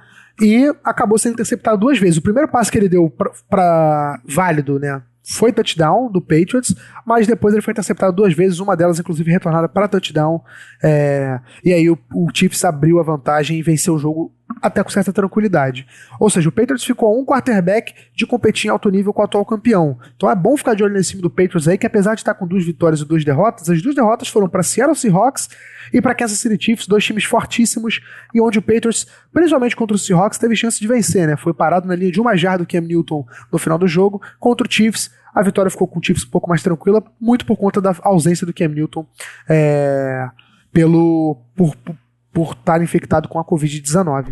e 0.41 0.73
acabou 0.85 1.19
sendo 1.19 1.35
interceptado 1.35 1.79
duas 1.79 1.99
vezes. 1.99 2.17
O 2.17 2.23
primeiro 2.23 2.49
passe 2.49 2.71
que 2.71 2.79
ele 2.79 2.89
deu 2.89 3.13
para 3.49 4.21
válido, 4.27 4.79
né? 4.79 5.03
Foi 5.23 5.53
touchdown 5.53 6.11
do 6.11 6.21
Patriots, 6.21 6.75
mas 7.07 7.27
depois 7.27 7.55
ele 7.55 7.63
foi 7.63 7.73
interceptado 7.73 8.17
duas 8.17 8.35
vezes, 8.35 8.59
uma 8.59 8.77
delas 8.77 8.99
inclusive 8.99 9.31
retornada 9.31 9.69
para 9.69 9.87
touchdown. 9.87 10.43
É, 10.83 11.39
e 11.65 11.73
aí 11.73 11.89
o, 11.91 11.99
o 12.15 12.29
Chiefs 12.35 12.65
abriu 12.65 12.99
a 12.99 13.03
vantagem 13.03 13.59
e 13.59 13.63
venceu 13.63 13.95
o 13.95 13.99
jogo 13.99 14.33
até 14.61 14.83
com 14.83 14.91
certa 14.91 15.13
tranquilidade. 15.13 15.87
Ou 16.19 16.29
seja, 16.29 16.49
o 16.49 16.53
Patriots 16.53 16.85
ficou 16.85 17.19
um 17.21 17.25
quarterback 17.25 17.95
de 18.15 18.27
competir 18.27 18.69
em 18.69 18.71
alto 18.71 18.91
nível 18.91 19.13
com 19.13 19.23
o 19.23 19.25
atual 19.25 19.45
campeão. 19.45 19.99
Então 20.17 20.31
é 20.31 20.35
bom 20.35 20.57
ficar 20.57 20.75
de 20.75 20.83
olho 20.83 20.95
nesse 20.95 21.11
time 21.11 21.23
do 21.23 21.31
Patriots 21.31 21.69
aí, 21.69 21.79
que 21.79 21.87
apesar 21.87 22.15
de 22.15 22.21
estar 22.21 22.35
com 22.35 22.47
duas 22.47 22.65
vitórias 22.65 23.01
e 23.01 23.05
duas 23.05 23.25
derrotas, 23.25 23.69
as 23.69 23.81
duas 23.83 23.95
derrotas 23.95 24.29
foram 24.29 24.49
para 24.49 24.63
Seattle 24.63 24.97
Seahawks 24.97 25.49
e 25.93 26.01
para 26.01 26.15
Kansas 26.15 26.39
City 26.39 26.63
Chiefs, 26.63 26.87
dois 26.87 27.05
times 27.05 27.25
fortíssimos 27.25 28.01
e 28.35 28.41
onde 28.41 28.59
o 28.59 28.63
Patriots, 28.63 29.07
principalmente 29.33 29.75
contra 29.77 29.95
o 29.95 29.99
Seahawks, 29.99 30.39
teve 30.39 30.55
chance 30.57 30.81
de 30.81 30.87
vencer, 30.87 31.27
né? 31.27 31.37
Foi 31.37 31.55
parado 31.55 31.87
na 31.87 31.95
linha 31.95 32.11
de 32.11 32.21
uma 32.21 32.37
jarda 32.37 32.65
do 32.65 32.67
Cam 32.67 32.81
Newton 32.81 33.27
no 33.53 33.59
final 33.59 33.79
do 33.79 33.89
jogo. 33.89 34.21
Contra 34.39 34.67
o 34.67 34.71
Chiefs, 34.71 35.11
a 35.35 35.43
vitória 35.43 35.71
ficou 35.71 35.87
com 35.87 35.99
o 35.99 36.03
Chiefs 36.05 36.25
um 36.25 36.31
pouco 36.31 36.49
mais 36.49 36.63
tranquila, 36.63 37.03
muito 37.21 37.47
por 37.47 37.57
conta 37.57 37.81
da 37.81 37.95
ausência 38.03 38.47
do 38.47 38.53
Cam 38.53 38.69
Newton 38.69 39.07
é, 39.49 40.29
pelo 40.73 41.39
por, 41.57 41.75
por 41.77 41.97
por 42.33 42.53
estar 42.53 42.83
infectado 42.83 43.29
com 43.29 43.39
a 43.39 43.45
Covid-19. 43.45 44.27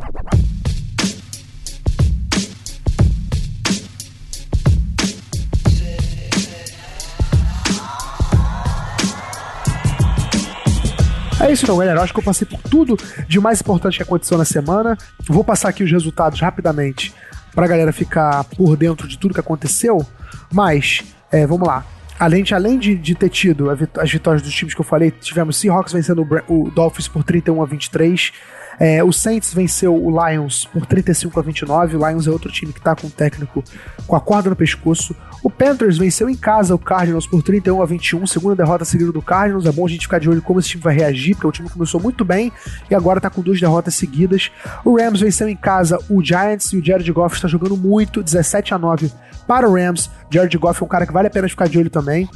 É 11.40 11.52
isso 11.52 11.64
então, 11.64 11.78
galera. 11.78 12.00
Eu 12.00 12.02
acho 12.02 12.12
que 12.12 12.18
eu 12.18 12.24
passei 12.24 12.46
por 12.46 12.60
tudo 12.60 12.96
de 13.26 13.40
mais 13.40 13.60
importante 13.60 13.96
que 13.96 14.02
aconteceu 14.02 14.36
na 14.36 14.44
semana. 14.44 14.98
Vou 15.26 15.44
passar 15.44 15.68
aqui 15.68 15.82
os 15.82 15.90
resultados 15.90 16.40
rapidamente 16.40 17.14
para 17.54 17.64
a 17.64 17.68
galera 17.68 17.92
ficar 17.92 18.44
por 18.44 18.76
dentro 18.76 19.08
de 19.08 19.16
tudo 19.16 19.32
que 19.32 19.40
aconteceu. 19.40 20.04
Mas, 20.52 21.04
é, 21.30 21.46
vamos 21.46 21.66
lá. 21.66 21.84
Além 22.18 22.42
de, 22.42 22.54
além 22.54 22.78
de, 22.78 22.96
de 22.96 23.14
ter 23.14 23.28
tido 23.28 23.70
as 23.70 24.10
vitórias 24.10 24.42
dos 24.42 24.52
times 24.52 24.74
que 24.74 24.80
eu 24.80 24.84
falei, 24.84 25.10
tivemos 25.10 25.56
Seahawks 25.56 25.92
vencendo 25.92 26.26
o, 26.48 26.64
o 26.66 26.70
Dolphins 26.70 27.06
por 27.06 27.22
31 27.22 27.62
a 27.62 27.66
23. 27.66 28.32
É, 28.80 29.02
o 29.02 29.12
Saints 29.12 29.52
venceu 29.52 29.92
o 29.94 30.08
Lions 30.10 30.64
por 30.64 30.86
35 30.86 31.38
a 31.38 31.42
29. 31.42 31.96
O 31.96 32.08
Lions 32.08 32.26
é 32.26 32.30
outro 32.30 32.50
time 32.50 32.72
que 32.72 32.78
está 32.78 32.94
com 32.94 33.08
o 33.08 33.10
técnico 33.10 33.62
com 34.06 34.16
a 34.16 34.20
corda 34.20 34.50
no 34.50 34.56
pescoço. 34.56 35.14
O 35.42 35.50
Panthers 35.50 35.98
venceu 35.98 36.28
em 36.28 36.36
casa 36.36 36.74
o 36.74 36.78
Cardinals 36.78 37.26
por 37.26 37.42
31 37.42 37.82
a 37.82 37.86
21, 37.86 38.26
segunda 38.26 38.56
derrota 38.56 38.84
seguida 38.84 39.10
do 39.10 39.22
Cardinals. 39.22 39.66
É 39.66 39.72
bom 39.72 39.86
a 39.86 39.88
gente 39.88 40.02
ficar 40.02 40.18
de 40.18 40.28
olho 40.28 40.42
como 40.42 40.60
esse 40.60 40.70
time 40.70 40.82
vai 40.82 40.94
reagir, 40.94 41.34
porque 41.34 41.46
o 41.46 41.52
time 41.52 41.68
começou 41.68 42.00
muito 42.00 42.24
bem 42.24 42.52
e 42.90 42.94
agora 42.94 43.18
está 43.18 43.30
com 43.30 43.42
duas 43.42 43.60
derrotas 43.60 43.94
seguidas. 43.94 44.50
O 44.84 44.96
Rams 44.96 45.20
venceu 45.20 45.48
em 45.48 45.56
casa 45.56 45.98
o 46.08 46.22
Giants 46.22 46.72
e 46.72 46.76
o 46.76 46.84
Jared 46.84 47.10
Goff 47.12 47.34
está 47.34 47.48
jogando 47.48 47.76
muito, 47.76 48.22
17 48.22 48.74
a 48.74 48.78
9 48.78 49.10
para 49.48 49.68
o 49.68 49.74
Rams. 49.74 50.10
Jared 50.30 50.56
Goff 50.58 50.82
é 50.82 50.84
um 50.84 50.88
cara 50.88 51.06
que 51.06 51.12
vale 51.12 51.26
a 51.26 51.30
pena 51.30 51.48
ficar 51.48 51.66
de 51.66 51.78
olho 51.78 51.90
também. 51.90 52.28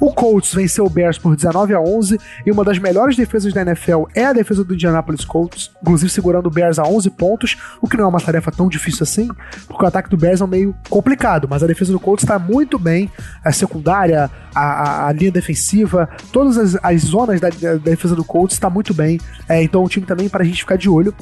O 0.00 0.12
Colts 0.12 0.54
venceu 0.54 0.84
o 0.84 0.90
Bears 0.90 1.18
por 1.18 1.34
19 1.34 1.74
a 1.74 1.80
11 1.80 2.18
e 2.46 2.50
uma 2.50 2.64
das 2.64 2.78
melhores 2.78 3.16
defesas 3.16 3.52
da 3.52 3.62
NFL 3.62 4.04
é 4.14 4.24
a 4.24 4.32
defesa 4.32 4.64
do 4.64 4.74
Indianapolis 4.74 5.24
Colts, 5.24 5.70
inclusive 5.82 6.10
segurando 6.10 6.46
o 6.46 6.50
Bears 6.50 6.78
a 6.78 6.84
11 6.84 7.10
pontos, 7.10 7.56
o 7.80 7.88
que 7.88 7.96
não 7.96 8.04
é 8.04 8.08
uma 8.08 8.20
tarefa 8.20 8.50
tão 8.50 8.68
difícil 8.68 9.02
assim, 9.02 9.28
porque 9.66 9.84
o 9.84 9.86
ataque 9.86 10.08
do 10.08 10.16
Bears 10.16 10.40
é 10.40 10.46
meio 10.46 10.74
complicado, 10.88 11.46
mas 11.48 11.62
a 11.62 11.66
defesa 11.66 11.92
do 11.92 12.00
Colts 12.00 12.24
está 12.24 12.38
muito 12.38 12.78
bem, 12.78 13.10
a 13.44 13.52
secundária, 13.52 14.30
a, 14.54 14.60
a, 14.60 15.08
a 15.08 15.12
linha 15.12 15.30
defensiva, 15.30 16.08
todas 16.32 16.56
as, 16.56 16.76
as 16.82 17.02
zonas 17.02 17.40
da, 17.40 17.48
da, 17.48 17.74
defesa 17.74 18.14
do 18.14 18.24
Colts 18.24 18.54
está 18.54 18.70
muito 18.70 18.94
bem, 18.94 19.20
é, 19.48 19.62
então 19.62 19.84
o 19.84 19.88
time 19.88 20.06
também 20.06 20.28
para 20.28 20.42
a 20.42 20.46
gente 20.46 20.60
ficar 20.60 20.76
de 20.76 20.88
olho. 20.88 21.14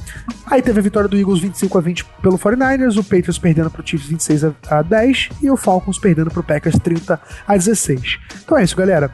Aí 0.47 0.63
teve 0.63 0.79
a 0.79 0.83
vitória 0.83 1.09
do 1.09 1.17
Eagles 1.17 1.41
25 1.41 1.79
a 1.79 1.81
20 1.81 2.05
pelo 2.23 2.39
49ers, 2.39 2.97
o 2.97 3.03
Patriots 3.03 3.39
perdendo 3.39 3.71
para 3.71 3.83
o 3.83 3.87
Chiefs 3.87 4.09
26 4.09 4.45
a, 4.45 4.53
a 4.71 4.83
10 4.83 5.31
e 5.43 5.51
o 5.51 5.57
Falcons 5.57 5.99
perdendo 5.99 6.31
para 6.31 6.41
o 6.41 6.45
Packers 6.45 6.79
30 6.79 7.21
a 7.47 7.57
16. 7.57 8.19
Então 8.45 8.56
é 8.59 8.65
isso, 8.65 8.77
galera. 8.77 9.11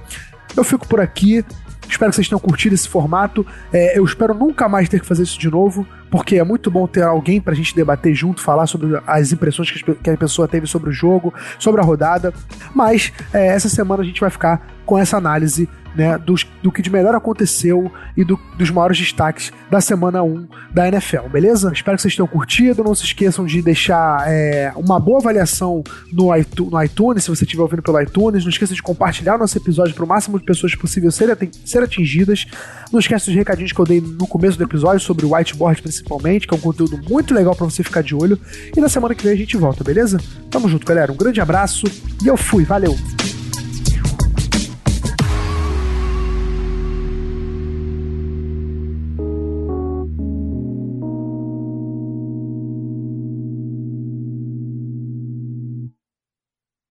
Eu 0.56 0.64
fico 0.64 0.86
por 0.86 1.00
aqui. 1.00 1.44
Espero 1.88 2.10
que 2.10 2.16
vocês 2.16 2.28
tenham 2.28 2.40
curtido 2.40 2.74
esse 2.74 2.88
formato. 2.88 3.46
É, 3.72 3.98
eu 3.98 4.04
espero 4.04 4.34
nunca 4.34 4.68
mais 4.68 4.88
ter 4.88 5.00
que 5.00 5.06
fazer 5.06 5.24
isso 5.24 5.38
de 5.38 5.50
novo, 5.50 5.86
porque 6.12 6.36
é 6.36 6.44
muito 6.44 6.70
bom 6.70 6.86
ter 6.86 7.02
alguém 7.02 7.40
pra 7.40 7.54
gente 7.54 7.74
debater 7.74 8.14
junto, 8.14 8.42
falar 8.42 8.66
sobre 8.66 9.00
as 9.06 9.32
impressões 9.32 9.70
que 9.70 10.10
a 10.10 10.16
pessoa 10.18 10.46
teve 10.46 10.66
sobre 10.66 10.90
o 10.90 10.92
jogo, 10.92 11.32
sobre 11.58 11.80
a 11.80 11.84
rodada. 11.84 12.34
Mas 12.74 13.10
é, 13.32 13.46
essa 13.46 13.70
semana 13.70 14.02
a 14.02 14.04
gente 14.04 14.20
vai 14.20 14.28
ficar 14.28 14.68
com 14.84 14.98
essa 14.98 15.16
análise 15.16 15.66
né, 15.94 16.18
dos, 16.18 16.46
do 16.62 16.70
que 16.70 16.82
de 16.82 16.90
melhor 16.90 17.14
aconteceu 17.14 17.90
e 18.16 18.24
do, 18.24 18.38
dos 18.56 18.70
maiores 18.70 18.98
destaques 18.98 19.52
da 19.70 19.80
semana 19.80 20.22
1 20.22 20.48
da 20.72 20.88
NFL, 20.88 21.28
beleza? 21.30 21.70
Espero 21.72 21.96
que 21.96 22.02
vocês 22.02 22.16
tenham 22.16 22.26
curtido. 22.26 22.82
Não 22.84 22.94
se 22.94 23.04
esqueçam 23.04 23.44
de 23.44 23.62
deixar 23.62 24.24
é, 24.26 24.72
uma 24.76 24.98
boa 24.98 25.18
avaliação 25.18 25.82
no, 26.12 26.34
iTunes, 26.36 26.72
no 26.72 26.82
iTunes, 26.82 27.24
se 27.24 27.30
você 27.30 27.44
estiver 27.44 27.62
ouvindo 27.62 27.82
pelo 27.82 28.00
iTunes. 28.00 28.44
Não 28.44 28.50
esqueça 28.50 28.74
de 28.74 28.82
compartilhar 28.82 29.36
o 29.36 29.38
nosso 29.38 29.56
episódio 29.56 29.94
para 29.94 30.04
o 30.04 30.08
máximo 30.08 30.38
de 30.38 30.44
pessoas 30.44 30.74
possível 30.74 31.10
serem 31.10 31.50
ser 31.64 31.82
atingidas. 31.82 32.46
Não 32.92 33.00
esqueça 33.00 33.26
dos 33.26 33.34
recadinhos 33.34 33.72
que 33.72 33.80
eu 33.80 33.86
dei 33.86 34.02
no 34.02 34.26
começo 34.26 34.58
do 34.58 34.64
episódio 34.64 35.00
sobre 35.00 35.24
o 35.24 35.34
whiteboard, 35.34 35.80
principalmente, 35.80 36.46
que 36.46 36.52
é 36.52 36.56
um 36.56 36.60
conteúdo 36.60 37.00
muito 37.08 37.32
legal 37.32 37.56
para 37.56 37.64
você 37.64 37.82
ficar 37.82 38.02
de 38.02 38.14
olho. 38.14 38.38
E 38.76 38.80
na 38.80 38.88
semana 38.88 39.14
que 39.14 39.24
vem 39.24 39.32
a 39.32 39.36
gente 39.36 39.56
volta, 39.56 39.82
beleza? 39.82 40.18
Tamo 40.50 40.68
junto, 40.68 40.86
galera. 40.86 41.10
Um 41.10 41.16
grande 41.16 41.40
abraço 41.40 41.86
e 42.22 42.26
eu 42.26 42.36
fui. 42.36 42.64
Valeu! 42.64 42.94